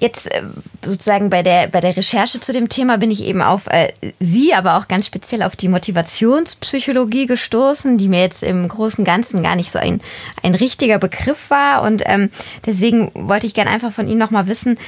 Jetzt 0.01 0.35
äh, 0.35 0.43
sozusagen 0.83 1.29
bei 1.29 1.43
der, 1.43 1.67
bei 1.67 1.81
der 1.81 1.95
Recherche 1.95 2.41
zu 2.41 2.55
dem 2.55 2.71
Thema 2.71 2.97
bin 2.97 3.11
ich 3.11 3.23
eben 3.23 3.43
auf 3.43 3.67
äh, 3.67 3.93
Sie, 4.19 4.55
aber 4.55 4.79
auch 4.79 4.89
ganz 4.89 5.07
speziell 5.07 5.43
auf 5.43 5.57
die 5.57 5.69
Motivationspsychologie 5.69 7.27
gestoßen, 7.27 7.99
die 7.99 8.09
mir 8.09 8.23
jetzt 8.23 8.43
im 8.43 8.67
Großen 8.67 9.03
und 9.03 9.05
Ganzen 9.05 9.43
gar 9.43 9.57
nicht 9.57 9.71
so 9.71 9.79
ein, 9.79 10.01
ein 10.43 10.55
richtiger 10.55 10.99
Begriff 10.99 11.51
war. 11.51 11.83
Und 11.83 12.03
ähm, 12.07 12.31
deswegen 12.65 13.11
wollte 13.15 13.47
ich 13.47 13.53
gerne 13.53 13.71
einfach 13.71 13.93
von 13.93 14.09
Ihnen 14.09 14.19
nochmal 14.19 14.49
wissen, 14.49 14.79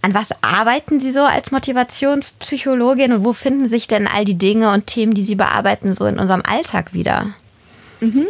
an 0.00 0.14
was 0.14 0.30
arbeiten 0.42 1.00
Sie 1.00 1.10
so 1.10 1.22
als 1.22 1.50
Motivationspsychologin 1.50 3.12
und 3.14 3.24
wo 3.24 3.32
finden 3.32 3.68
sich 3.68 3.88
denn 3.88 4.06
all 4.06 4.24
die 4.24 4.38
Dinge 4.38 4.72
und 4.72 4.86
Themen, 4.86 5.14
die 5.14 5.22
Sie 5.22 5.34
bearbeiten, 5.34 5.92
so 5.92 6.06
in 6.06 6.20
unserem 6.20 6.42
Alltag 6.48 6.94
wieder? 6.94 7.34
Mhm. 8.02 8.26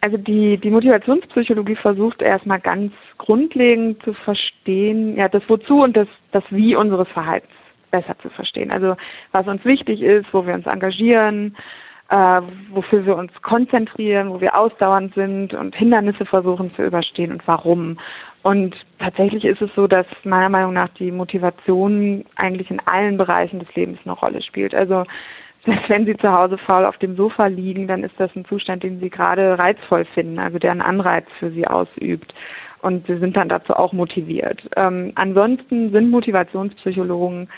Also 0.00 0.18
die, 0.18 0.58
die 0.58 0.70
Motivationspsychologie 0.70 1.76
versucht 1.76 2.22
erstmal 2.22 2.60
ganz 2.60 2.92
grundlegend 3.18 4.02
zu 4.02 4.12
verstehen, 4.12 5.16
ja, 5.16 5.28
das 5.28 5.42
Wozu 5.48 5.82
und 5.82 5.96
das, 5.96 6.08
das 6.32 6.44
Wie 6.50 6.76
unseres 6.76 7.08
Verhaltens 7.08 7.52
besser 7.90 8.16
zu 8.18 8.28
verstehen. 8.30 8.70
Also 8.70 8.96
was 9.32 9.46
uns 9.46 9.64
wichtig 9.64 10.02
ist, 10.02 10.26
wo 10.32 10.46
wir 10.46 10.54
uns 10.54 10.66
engagieren, 10.66 11.56
äh, 12.08 12.40
wofür 12.70 13.04
wir 13.06 13.16
uns 13.16 13.32
konzentrieren, 13.42 14.30
wo 14.30 14.40
wir 14.40 14.56
ausdauernd 14.56 15.14
sind 15.14 15.54
und 15.54 15.74
Hindernisse 15.74 16.24
versuchen 16.24 16.74
zu 16.74 16.84
überstehen 16.84 17.32
und 17.32 17.46
warum. 17.46 17.98
Und 18.42 18.76
tatsächlich 19.00 19.44
ist 19.44 19.60
es 19.60 19.74
so, 19.74 19.88
dass 19.88 20.06
meiner 20.22 20.48
Meinung 20.48 20.72
nach 20.72 20.90
die 20.90 21.10
Motivation 21.10 22.24
eigentlich 22.36 22.70
in 22.70 22.80
allen 22.86 23.16
Bereichen 23.16 23.58
des 23.58 23.74
Lebens 23.74 23.98
eine 24.04 24.12
Rolle 24.12 24.40
spielt. 24.42 24.74
Also 24.74 25.04
selbst 25.66 25.88
wenn 25.88 26.06
sie 26.06 26.16
zu 26.16 26.32
Hause 26.32 26.58
faul 26.58 26.84
auf 26.84 26.96
dem 26.98 27.16
Sofa 27.16 27.46
liegen, 27.46 27.86
dann 27.86 28.04
ist 28.04 28.14
das 28.18 28.34
ein 28.34 28.44
Zustand, 28.46 28.82
den 28.82 29.00
sie 29.00 29.10
gerade 29.10 29.58
reizvoll 29.58 30.04
finden, 30.04 30.38
also 30.38 30.58
der 30.58 30.70
einen 30.70 30.80
Anreiz 30.80 31.26
für 31.38 31.50
sie 31.50 31.66
ausübt. 31.66 32.32
Und 32.82 33.06
sie 33.06 33.18
sind 33.18 33.36
dann 33.36 33.48
dazu 33.48 33.74
auch 33.74 33.92
motiviert. 33.92 34.62
Ähm, 34.76 35.12
ansonsten 35.16 35.90
sind 35.90 36.10
Motivationspsychologen 36.10 37.48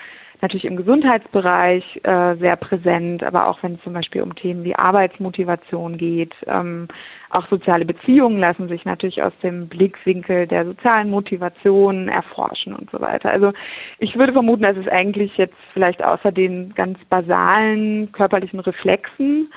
natürlich 0.43 0.65
im 0.65 0.77
Gesundheitsbereich 0.77 2.01
äh, 2.03 2.37
sehr 2.37 2.57
präsent, 2.57 3.23
aber 3.23 3.49
auch 3.49 3.63
wenn 3.63 3.75
es 3.75 3.83
zum 3.83 3.93
Beispiel 3.93 4.23
um 4.23 4.35
Themen 4.35 4.65
wie 4.65 4.75
Arbeitsmotivation 4.75 5.99
geht. 5.99 6.35
Ähm, 6.47 6.89
auch 7.31 7.49
soziale 7.49 7.85
Beziehungen 7.85 8.39
lassen 8.39 8.69
sich 8.69 8.85
natürlich 8.85 9.23
aus 9.23 9.33
dem 9.43 9.69
Blickwinkel 9.69 10.47
der 10.47 10.65
sozialen 10.65 11.11
Motivation 11.11 12.09
erforschen 12.09 12.75
und 12.75 12.91
so 12.91 13.01
weiter. 13.01 13.31
Also 13.31 13.53
ich 13.99 14.17
würde 14.17 14.33
vermuten, 14.33 14.63
dass 14.63 14.77
es 14.77 14.89
eigentlich 14.89 15.37
jetzt 15.37 15.57
vielleicht 15.73 16.03
außer 16.03 16.33
den 16.33 16.75
ganz 16.75 16.99
basalen 17.07 18.13
körperlichen 18.13 18.61
Reflexen 18.61 19.53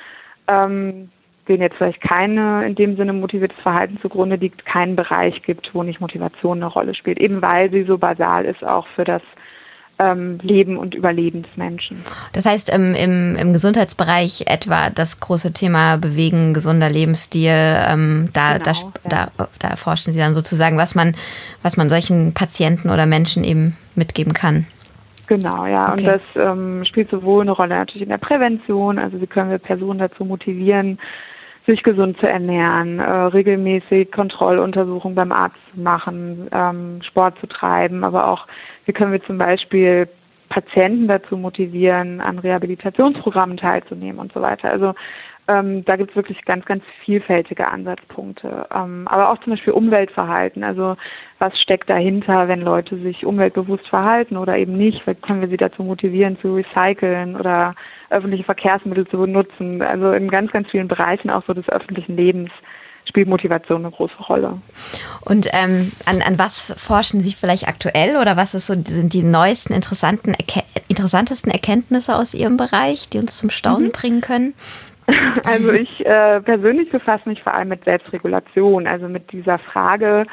ähm, 0.48 1.10
denen 1.48 1.64
jetzt 1.64 1.78
vielleicht 1.78 2.02
keine 2.02 2.66
in 2.66 2.76
dem 2.76 2.96
Sinne 2.96 3.14
motiviertes 3.14 3.60
Verhalten 3.60 4.00
zugrunde 4.02 4.36
liegt, 4.36 4.66
keinen 4.66 4.96
Bereich 4.96 5.42
gibt, 5.44 5.74
wo 5.74 5.84
nicht 5.84 6.00
Motivation 6.00 6.58
eine 6.58 6.72
Rolle 6.72 6.94
spielt, 6.94 7.20
eben 7.20 7.42
weil 7.42 7.72
sie 7.72 7.84
so 7.84 7.98
basal 7.98 8.46
ist 8.46 8.64
auch 8.64 8.88
für 8.96 9.04
das 9.04 9.22
ähm, 10.00 10.40
Leben 10.42 10.78
und 10.78 10.96
Überleben 10.96 11.44
des 11.44 11.58
Menschen. 11.58 12.04
Das 12.34 12.46
heißt, 12.46 12.74
im, 12.74 12.96
im, 12.96 13.36
im 13.36 13.54
Gesundheitsbereich 13.54 14.46
etwa 14.48 14.90
das 14.90 15.20
große 15.20 15.54
Thema 15.54 15.98
Bewegen, 15.98 16.54
gesunder 16.54 16.90
Lebensstil, 16.90 17.52
ähm, 17.52 18.30
da, 18.34 18.58
genau, 18.58 18.92
da, 19.04 19.10
ja. 19.10 19.32
da, 19.38 19.48
da 19.60 19.68
erforschen 19.68 20.14
Sie 20.14 20.20
dann 20.20 20.34
sozusagen, 20.34 20.78
was 20.78 20.96
man, 20.96 21.14
was 21.62 21.78
man 21.78 21.90
solchen 21.90 22.34
Patienten 22.34 22.90
oder 22.90 23.06
Menschen 23.06 23.44
eben 23.44 23.78
mitgeben 23.96 24.34
kann. 24.34 24.66
Genau, 25.28 25.66
ja. 25.66 25.94
Okay. 25.94 26.02
Und 26.02 26.08
das 26.08 26.22
ähm, 26.36 26.84
spielt 26.84 27.10
sowohl 27.10 27.44
eine 27.44 27.52
Rolle 27.52 27.76
natürlich 27.76 28.02
in 28.02 28.10
der 28.10 28.18
Prävention, 28.18 29.00
also 29.00 29.22
wie 29.22 29.28
können 29.28 29.50
wir 29.50 29.60
Personen 29.60 30.00
dazu 30.00 30.26
motivieren, 30.26 31.00
sich 31.66 31.84
gesund 31.84 32.20
zu 32.20 32.28
ernähren, 32.28 33.00
äh, 33.00 33.04
regelmäßig 33.04 34.12
Kontrolluntersuchungen 34.12 35.16
beim 35.16 35.32
Arzt 35.32 35.58
zu 35.74 35.80
machen, 35.80 36.50
ähm, 36.52 37.02
Sport 37.04 37.38
zu 37.40 37.48
treiben, 37.48 38.04
aber 38.04 38.28
auch 38.28 38.48
wie 38.86 38.94
können 38.94 39.12
wir 39.12 39.24
zum 39.24 39.38
Beispiel 39.38 40.08
Patienten 40.50 41.08
dazu 41.08 41.38
motivieren, 41.38 42.20
an 42.20 42.38
Rehabilitationsprogrammen 42.40 43.58
teilzunehmen 43.58 44.20
und 44.20 44.34
so 44.34 44.42
weiter. 44.42 44.70
Also 44.70 44.94
ähm, 45.52 45.84
da 45.86 45.96
gibt 45.96 46.12
es 46.12 46.16
wirklich 46.16 46.44
ganz, 46.46 46.66
ganz 46.66 46.84
vielfältige 47.04 47.68
Ansatzpunkte. 47.68 48.68
Ähm, 48.74 49.08
aber 49.08 49.30
auch 49.30 49.40
zum 49.40 49.54
Beispiel 49.54 49.74
Umweltverhalten. 49.74 50.64
Also 50.64 50.96
was 51.40 51.60
steckt 51.60 51.90
dahinter, 51.90 52.48
wenn 52.48 52.62
Leute 52.62 52.98
sich 52.98 53.26
umweltbewusst 53.26 53.88
verhalten 53.88 54.38
oder 54.38 54.58
eben 54.58 54.78
nicht? 54.78 55.06
Wie 55.06 55.16
können 55.16 55.42
wir 55.42 55.50
sie 55.50 55.58
dazu 55.58 55.84
motivieren, 55.84 56.38
zu 56.42 56.56
recyceln 56.56 57.36
oder 57.36 57.76
öffentliche 58.10 58.44
Verkehrsmittel 58.44 59.08
zu 59.08 59.18
benutzen? 59.18 59.82
Also 59.82 60.12
in 60.14 60.30
ganz, 60.30 60.52
ganz 60.52 60.70
vielen 60.70 60.88
Bereichen 60.88 61.30
auch 61.30 61.44
so 61.46 61.54
des 61.54 61.68
öffentlichen 61.70 62.16
Lebens 62.16 62.52
spielt 63.06 63.28
Motivation 63.28 63.84
eine 63.84 63.94
große 63.94 64.16
Rolle. 64.30 64.62
Und 65.22 65.48
ähm, 65.54 65.92
an, 66.06 66.22
an 66.22 66.38
was 66.40 66.74
forschen 66.78 67.22
Sie 67.22 67.34
vielleicht 67.34 67.68
aktuell 67.68 68.18
oder 68.18 68.38
was 68.38 68.54
ist 68.54 68.68
so, 68.68 68.74
sind 68.74 69.14
die 69.14 69.24
neuesten 69.24 69.74
interessanten, 69.74 70.36
interessantesten 70.88 71.52
Erkenntnisse 71.52 72.16
aus 72.16 72.34
Ihrem 72.34 72.58
Bereich, 72.58 73.10
die 73.10 73.18
uns 73.18 73.38
zum 73.38 73.50
Staunen 73.50 73.88
mhm. 73.88 73.92
bringen 73.92 74.22
können? 74.22 74.54
Also 75.46 75.74
ich 75.74 76.06
äh, 76.06 76.42
persönlich 76.42 76.90
befasse 76.90 77.28
mich 77.28 77.42
vor 77.44 77.54
allem 77.54 77.70
mit 77.70 77.84
Selbstregulation, 77.84 78.88
also 78.88 79.08
mit 79.08 79.32
dieser 79.32 79.60
Frage, 79.60 80.26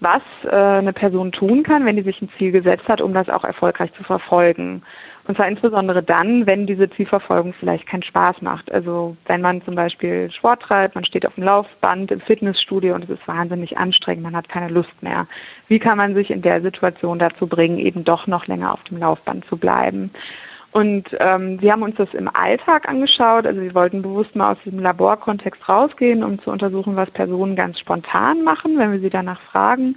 was 0.00 0.22
äh, 0.44 0.48
eine 0.50 0.92
Person 0.92 1.32
tun 1.32 1.62
kann, 1.62 1.86
wenn 1.86 1.96
die 1.96 2.02
sich 2.02 2.20
ein 2.20 2.28
Ziel 2.36 2.52
gesetzt 2.52 2.86
hat, 2.88 3.00
um 3.00 3.14
das 3.14 3.28
auch 3.28 3.44
erfolgreich 3.44 3.92
zu 3.94 4.04
verfolgen. 4.04 4.82
Und 5.26 5.36
zwar 5.36 5.48
insbesondere 5.48 6.02
dann, 6.02 6.46
wenn 6.46 6.66
diese 6.66 6.88
Zielverfolgung 6.90 7.52
vielleicht 7.54 7.86
keinen 7.86 8.04
Spaß 8.04 8.42
macht. 8.42 8.70
Also 8.70 9.16
wenn 9.26 9.40
man 9.40 9.62
zum 9.62 9.74
Beispiel 9.74 10.30
Sport 10.30 10.62
treibt, 10.62 10.94
man 10.94 11.04
steht 11.04 11.26
auf 11.26 11.34
dem 11.34 11.44
Laufband 11.44 12.12
im 12.12 12.20
Fitnessstudio 12.20 12.94
und 12.94 13.04
es 13.04 13.10
ist 13.10 13.26
wahnsinnig 13.26 13.76
anstrengend, 13.76 14.22
man 14.22 14.36
hat 14.36 14.48
keine 14.48 14.68
Lust 14.68 15.02
mehr. 15.02 15.26
Wie 15.66 15.80
kann 15.80 15.98
man 15.98 16.14
sich 16.14 16.30
in 16.30 16.42
der 16.42 16.62
Situation 16.62 17.18
dazu 17.18 17.48
bringen, 17.48 17.78
eben 17.78 18.04
doch 18.04 18.28
noch 18.28 18.46
länger 18.46 18.72
auf 18.72 18.84
dem 18.84 18.98
Laufband 18.98 19.44
zu 19.46 19.56
bleiben? 19.56 20.12
Und 20.76 21.06
ähm, 21.20 21.58
wir 21.62 21.72
haben 21.72 21.82
uns 21.82 21.96
das 21.96 22.12
im 22.12 22.28
Alltag 22.28 22.86
angeschaut. 22.86 23.46
Also 23.46 23.62
wir 23.62 23.74
wollten 23.74 24.02
bewusst 24.02 24.36
mal 24.36 24.52
aus 24.52 24.58
diesem 24.62 24.80
Laborkontext 24.80 25.66
rausgehen, 25.66 26.22
um 26.22 26.38
zu 26.42 26.50
untersuchen, 26.50 26.96
was 26.96 27.10
Personen 27.12 27.56
ganz 27.56 27.78
spontan 27.80 28.42
machen, 28.42 28.76
wenn 28.76 28.92
wir 28.92 29.00
sie 29.00 29.08
danach 29.08 29.40
fragen. 29.50 29.96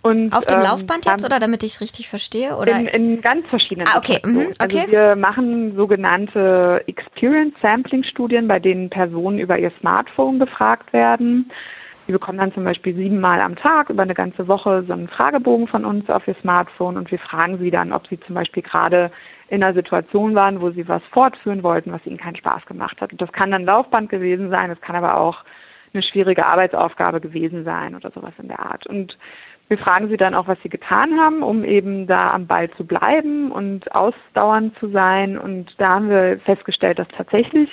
Und, 0.00 0.32
Auf 0.32 0.46
dem 0.46 0.60
ähm, 0.60 0.64
Laufband 0.64 1.04
jetzt 1.04 1.26
oder 1.26 1.38
damit 1.38 1.62
ich 1.62 1.74
es 1.74 1.80
richtig 1.82 2.08
verstehe? 2.08 2.56
Oder? 2.56 2.72
In, 2.72 2.86
in 2.86 3.20
ganz 3.20 3.46
verschiedenen 3.48 3.86
ah, 3.86 3.98
okay. 3.98 4.18
Mhm, 4.24 4.46
okay. 4.62 4.78
Also 4.78 4.92
wir 4.92 5.14
machen 5.14 5.76
sogenannte 5.76 6.82
Experience 6.86 7.54
Sampling 7.60 8.04
Studien, 8.04 8.48
bei 8.48 8.58
denen 8.58 8.88
Personen 8.88 9.38
über 9.38 9.58
ihr 9.58 9.72
Smartphone 9.78 10.38
befragt 10.38 10.90
werden. 10.94 11.50
Sie 12.06 12.12
bekommen 12.12 12.38
dann 12.38 12.54
zum 12.54 12.64
Beispiel 12.64 12.94
siebenmal 12.94 13.42
am 13.42 13.56
Tag 13.56 13.90
über 13.90 14.04
eine 14.04 14.14
ganze 14.14 14.48
Woche 14.48 14.84
so 14.86 14.94
einen 14.94 15.08
Fragebogen 15.08 15.68
von 15.68 15.84
uns 15.84 16.08
auf 16.08 16.26
ihr 16.26 16.36
Smartphone 16.40 16.96
und 16.96 17.10
wir 17.10 17.18
fragen 17.18 17.58
sie 17.58 17.70
dann, 17.70 17.92
ob 17.92 18.06
sie 18.08 18.18
zum 18.20 18.34
Beispiel 18.34 18.62
gerade 18.62 19.10
in 19.48 19.62
einer 19.62 19.74
Situation 19.74 20.34
waren, 20.34 20.60
wo 20.60 20.70
sie 20.70 20.88
was 20.88 21.02
fortführen 21.10 21.62
wollten, 21.62 21.92
was 21.92 22.04
ihnen 22.06 22.18
keinen 22.18 22.36
Spaß 22.36 22.66
gemacht 22.66 23.00
hat. 23.00 23.12
Und 23.12 23.20
das 23.20 23.32
kann 23.32 23.50
dann 23.50 23.64
Laufband 23.64 24.08
gewesen 24.08 24.50
sein, 24.50 24.70
es 24.70 24.80
kann 24.80 24.96
aber 24.96 25.16
auch 25.18 25.44
eine 25.92 26.02
schwierige 26.02 26.46
Arbeitsaufgabe 26.46 27.20
gewesen 27.20 27.64
sein 27.64 27.94
oder 27.94 28.10
sowas 28.10 28.34
in 28.38 28.48
der 28.48 28.60
Art. 28.60 28.86
Und 28.86 29.16
wir 29.68 29.78
fragen 29.78 30.08
sie 30.08 30.16
dann 30.16 30.34
auch, 30.34 30.48
was 30.48 30.60
sie 30.62 30.68
getan 30.68 31.18
haben, 31.18 31.42
um 31.42 31.64
eben 31.64 32.06
da 32.06 32.32
am 32.32 32.46
Ball 32.46 32.70
zu 32.72 32.84
bleiben 32.84 33.50
und 33.50 33.94
ausdauernd 33.94 34.76
zu 34.78 34.88
sein. 34.88 35.38
Und 35.38 35.72
da 35.78 35.94
haben 35.94 36.10
wir 36.10 36.38
festgestellt, 36.40 36.98
dass 36.98 37.08
tatsächlich 37.08 37.70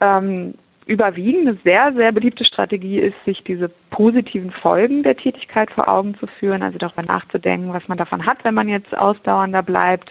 ähm, 0.00 0.54
überwiegend 0.86 1.48
eine 1.48 1.58
sehr, 1.64 1.92
sehr 1.94 2.12
beliebte 2.12 2.44
Strategie 2.44 2.98
ist, 2.98 3.16
sich 3.24 3.42
diese 3.44 3.70
positiven 3.90 4.50
Folgen 4.50 5.02
der 5.02 5.16
Tätigkeit 5.16 5.70
vor 5.70 5.88
Augen 5.88 6.14
zu 6.18 6.26
führen, 6.38 6.62
also 6.62 6.78
darüber 6.78 7.02
nachzudenken, 7.02 7.72
was 7.72 7.88
man 7.88 7.96
davon 7.96 8.26
hat, 8.26 8.44
wenn 8.44 8.54
man 8.54 8.68
jetzt 8.68 8.96
ausdauernder 8.96 9.62
bleibt. 9.62 10.10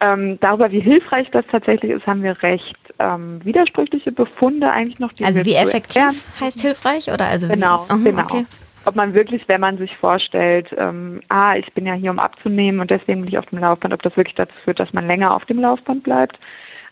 Ähm, 0.00 0.38
darüber, 0.40 0.70
wie 0.70 0.80
hilfreich 0.80 1.28
das 1.32 1.44
tatsächlich 1.50 1.90
ist, 1.90 2.06
haben 2.06 2.22
wir 2.22 2.40
recht 2.42 2.76
ähm, 3.00 3.44
widersprüchliche 3.44 4.12
Befunde 4.12 4.70
eigentlich 4.70 5.00
noch. 5.00 5.10
also 5.22 5.44
wie 5.44 5.54
effektiv 5.54 6.24
heißt 6.40 6.60
hilfreich 6.60 7.10
oder 7.12 7.26
also 7.26 7.48
genau, 7.48 7.84
wie? 7.90 8.04
genau. 8.04 8.22
Okay. 8.22 8.46
Ob 8.84 8.94
man 8.94 9.12
wirklich, 9.12 9.46
wenn 9.48 9.60
man 9.60 9.76
sich 9.76 9.94
vorstellt, 9.96 10.68
ähm, 10.78 11.20
ah, 11.28 11.56
ich 11.56 11.70
bin 11.74 11.84
ja 11.84 11.94
hier, 11.94 12.10
um 12.10 12.18
abzunehmen 12.18 12.80
und 12.80 12.90
deswegen 12.90 13.20
bin 13.20 13.28
ich 13.28 13.38
auf 13.38 13.46
dem 13.46 13.58
Laufband, 13.58 13.92
ob 13.92 14.02
das 14.02 14.16
wirklich 14.16 14.36
dazu 14.36 14.54
führt, 14.64 14.78
dass 14.78 14.92
man 14.92 15.06
länger 15.06 15.34
auf 15.34 15.44
dem 15.46 15.60
Laufband 15.60 16.04
bleibt. 16.04 16.38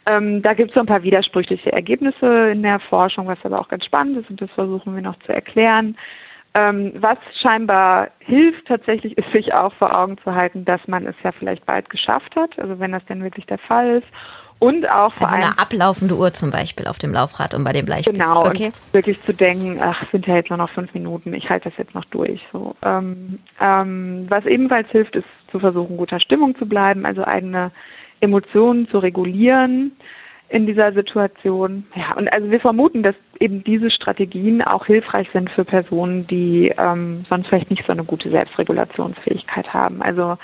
Ähm, 0.05 0.42
da 0.42 0.55
gibt 0.55 0.71
es 0.71 0.75
so 0.75 0.81
ein 0.81 0.87
paar 0.87 1.03
widersprüchliche 1.03 1.73
Ergebnisse 1.73 2.51
in 2.51 2.62
der 2.62 2.81
Forschung, 2.81 3.29
was 3.29 3.38
aber 3.45 3.61
auch 3.61 3.69
ganz 3.69 3.85
spannend 3.85 4.19
ist 4.19 4.31
und 4.31 4.40
das 4.40 4.51
versuchen 4.51 4.95
wir 4.95 5.03
noch 5.03 5.19
zu 5.21 5.33
erklären. 5.33 5.97
Ähm, 6.57 6.95
was 6.95 7.19
scheinbar 7.42 8.09
hilft 8.19 8.66
tatsächlich, 8.66 9.19
ist 9.19 9.31
sich 9.31 9.53
auch 9.53 9.75
vor 9.75 9.95
Augen 9.95 10.16
zu 10.25 10.35
halten, 10.35 10.64
dass 10.64 10.81
man 10.87 11.07
es 11.07 11.14
ja 11.23 11.31
vielleicht 11.33 11.66
bald 11.66 11.90
geschafft 11.90 12.35
hat, 12.35 12.59
also 12.59 12.79
wenn 12.79 12.92
das 12.92 13.05
denn 13.05 13.23
wirklich 13.23 13.45
der 13.45 13.59
Fall 13.59 13.99
ist. 13.99 14.09
Und 14.59 14.88
auch 14.88 15.12
vor 15.12 15.29
also 15.29 15.35
eine 15.35 15.59
ablaufende 15.59 16.16
Uhr 16.16 16.33
zum 16.33 16.51
Beispiel 16.51 16.87
auf 16.87 16.97
dem 16.97 17.12
Laufrad 17.12 17.53
und 17.53 17.62
bei 17.62 17.75
dem 17.75 17.85
Bleistift. 17.85 18.19
Genau, 18.19 18.47
okay. 18.47 18.73
wirklich 18.92 19.21
zu 19.21 19.35
denken, 19.35 19.81
ach, 19.83 20.03
sind 20.12 20.27
ja 20.27 20.37
jetzt 20.37 20.49
nur 20.49 20.57
noch 20.57 20.71
fünf 20.71 20.95
Minuten, 20.95 21.35
ich 21.35 21.51
halte 21.51 21.69
das 21.69 21.77
jetzt 21.77 21.95
noch 21.95 22.07
durch. 22.07 22.40
So, 22.55 22.75
ähm, 22.81 23.38
ähm, 23.61 24.25
was 24.31 24.47
ebenfalls 24.47 24.88
hilft, 24.88 25.14
ist 25.14 25.29
zu 25.51 25.61
versuchen, 25.61 25.99
guter 25.99 26.21
Stimmung 26.21 26.57
zu 26.57 26.64
bleiben, 26.64 27.05
also 27.05 27.23
eigene 27.23 27.71
Emotionen 28.21 28.88
zu 28.88 28.99
regulieren 28.99 29.92
in 30.49 30.67
dieser 30.67 30.93
Situation. 30.93 31.87
Ja, 31.95 32.15
und 32.17 32.33
also 32.33 32.51
wir 32.51 32.61
vermuten, 32.61 33.03
dass 33.03 33.15
eben 33.41 33.65
diese 33.65 33.91
Strategien 33.91 34.63
auch 34.63 34.87
hilfreich 34.87 35.29
sind 35.33 35.51
für 35.51 35.65
Personen, 35.65 36.27
die 36.27 36.73
ähm, 36.79 37.25
sonst 37.29 37.49
vielleicht 37.49 37.71
nicht 37.71 37.85
so 37.87 37.93
eine 37.93 38.05
gute 38.05 38.31
Selbstregulationsfähigkeit 38.31 39.73
haben. 39.73 40.03
Also 40.03 40.37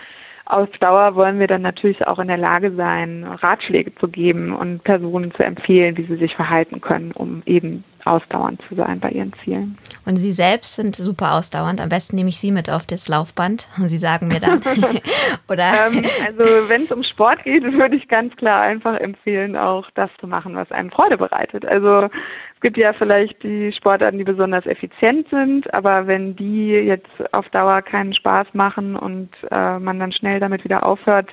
auf 0.44 0.68
Dauer 0.78 1.14
wollen 1.14 1.38
wir 1.38 1.46
dann 1.46 1.62
natürlich 1.62 2.06
auch 2.06 2.18
in 2.18 2.28
der 2.28 2.36
Lage 2.36 2.72
sein, 2.72 3.24
Ratschläge 3.24 3.94
zu 3.94 4.08
geben 4.08 4.54
und 4.54 4.82
Personen 4.82 5.32
zu 5.32 5.44
empfehlen, 5.44 5.96
wie 5.96 6.04
sie 6.04 6.16
sich 6.16 6.34
verhalten 6.34 6.80
können, 6.80 7.12
um 7.12 7.42
eben 7.46 7.84
ausdauernd 8.04 8.60
zu 8.68 8.74
sein 8.74 8.98
bei 8.98 9.10
ihren 9.10 9.32
Zielen. 9.44 9.78
Und 10.04 10.16
Sie 10.16 10.32
selbst 10.32 10.74
sind 10.74 10.96
super 10.96 11.34
ausdauernd. 11.34 11.80
Am 11.80 11.88
besten 11.88 12.16
nehme 12.16 12.28
ich 12.28 12.38
Sie 12.38 12.50
mit 12.50 12.70
auf 12.70 12.86
das 12.86 13.08
Laufband 13.08 13.68
und 13.78 13.88
Sie 13.88 13.98
sagen 13.98 14.28
mir 14.28 14.40
dann. 14.40 14.60
Oder? 15.48 15.72
Ähm, 15.86 16.04
also 16.26 16.68
wenn 16.68 16.82
es 16.82 16.92
um 16.92 17.02
Sport 17.02 17.44
geht, 17.44 17.62
würde 17.72 17.96
ich 17.96 18.08
ganz 18.08 18.34
klar 18.36 18.62
einfach 18.62 18.98
empfehlen, 18.98 19.56
auch 19.56 19.88
das 19.94 20.10
zu 20.20 20.26
machen, 20.26 20.56
was 20.56 20.70
einem 20.72 20.90
Freude 20.90 21.18
bereitet. 21.18 21.64
Also 21.64 22.02
es 22.02 22.60
gibt 22.60 22.76
ja 22.76 22.92
vielleicht 22.92 23.42
die 23.42 23.72
Sportarten, 23.72 24.18
die 24.18 24.24
besonders 24.24 24.66
effizient 24.66 25.28
sind, 25.30 25.72
aber 25.74 26.06
wenn 26.06 26.36
die 26.36 26.70
jetzt 26.70 27.10
auf 27.32 27.48
Dauer 27.50 27.82
keinen 27.82 28.14
Spaß 28.14 28.48
machen 28.52 28.96
und 28.96 29.30
äh, 29.50 29.78
man 29.78 29.98
dann 29.98 30.12
schnell 30.12 30.40
damit 30.40 30.64
wieder 30.64 30.84
aufhört, 30.84 31.30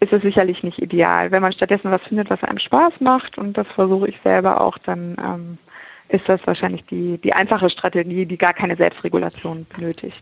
ist 0.00 0.12
es 0.12 0.22
sicherlich 0.22 0.62
nicht 0.62 0.78
ideal. 0.78 1.30
Wenn 1.30 1.42
man 1.42 1.52
stattdessen 1.52 1.90
was 1.90 2.02
findet, 2.02 2.30
was 2.30 2.42
einem 2.42 2.58
Spaß 2.58 2.94
macht, 3.00 3.38
und 3.38 3.56
das 3.56 3.66
versuche 3.68 4.08
ich 4.08 4.18
selber 4.22 4.60
auch, 4.60 4.76
dann 4.78 5.16
ähm, 5.18 5.58
ist 6.08 6.28
das 6.28 6.40
wahrscheinlich 6.44 6.84
die, 6.90 7.18
die 7.18 7.32
einfache 7.32 7.70
Strategie, 7.70 8.26
die 8.26 8.36
gar 8.36 8.52
keine 8.52 8.76
Selbstregulation 8.76 9.66
benötigt. 9.74 10.16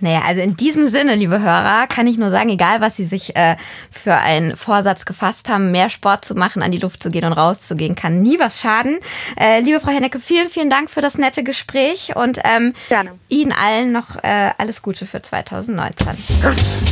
Naja, 0.00 0.22
also 0.26 0.40
in 0.40 0.54
diesem 0.54 0.88
Sinne, 0.88 1.14
liebe 1.16 1.40
Hörer, 1.40 1.86
kann 1.88 2.06
ich 2.06 2.18
nur 2.18 2.30
sagen, 2.30 2.50
egal 2.50 2.80
was 2.80 2.96
Sie 2.96 3.04
sich 3.04 3.34
äh, 3.36 3.56
für 3.90 4.14
einen 4.14 4.56
Vorsatz 4.56 5.04
gefasst 5.04 5.48
haben, 5.48 5.70
mehr 5.70 5.90
Sport 5.90 6.24
zu 6.24 6.34
machen, 6.34 6.62
an 6.62 6.70
die 6.70 6.78
Luft 6.78 7.02
zu 7.02 7.10
gehen 7.10 7.24
und 7.24 7.32
rauszugehen, 7.32 7.94
kann 7.94 8.22
nie 8.22 8.38
was 8.38 8.60
schaden. 8.60 8.98
Äh, 9.38 9.60
liebe 9.60 9.80
Frau 9.80 9.90
Hennecke, 9.90 10.20
vielen, 10.20 10.48
vielen 10.48 10.70
Dank 10.70 10.88
für 10.88 11.00
das 11.00 11.18
nette 11.18 11.42
Gespräch 11.42 12.14
und 12.14 12.38
ähm, 12.44 12.72
Gerne. 12.88 13.12
Ihnen 13.28 13.52
allen 13.52 13.92
noch 13.92 14.16
äh, 14.22 14.50
alles 14.58 14.82
Gute 14.82 15.04
für 15.04 15.20
2019. 15.20 16.06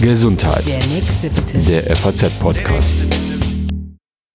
Gesundheit. 0.01 0.67
Der 0.67 0.85
nächste 0.87 1.31
bitte. 1.31 1.59
Der 1.59 1.97
FAZ-Podcast. 1.97 3.07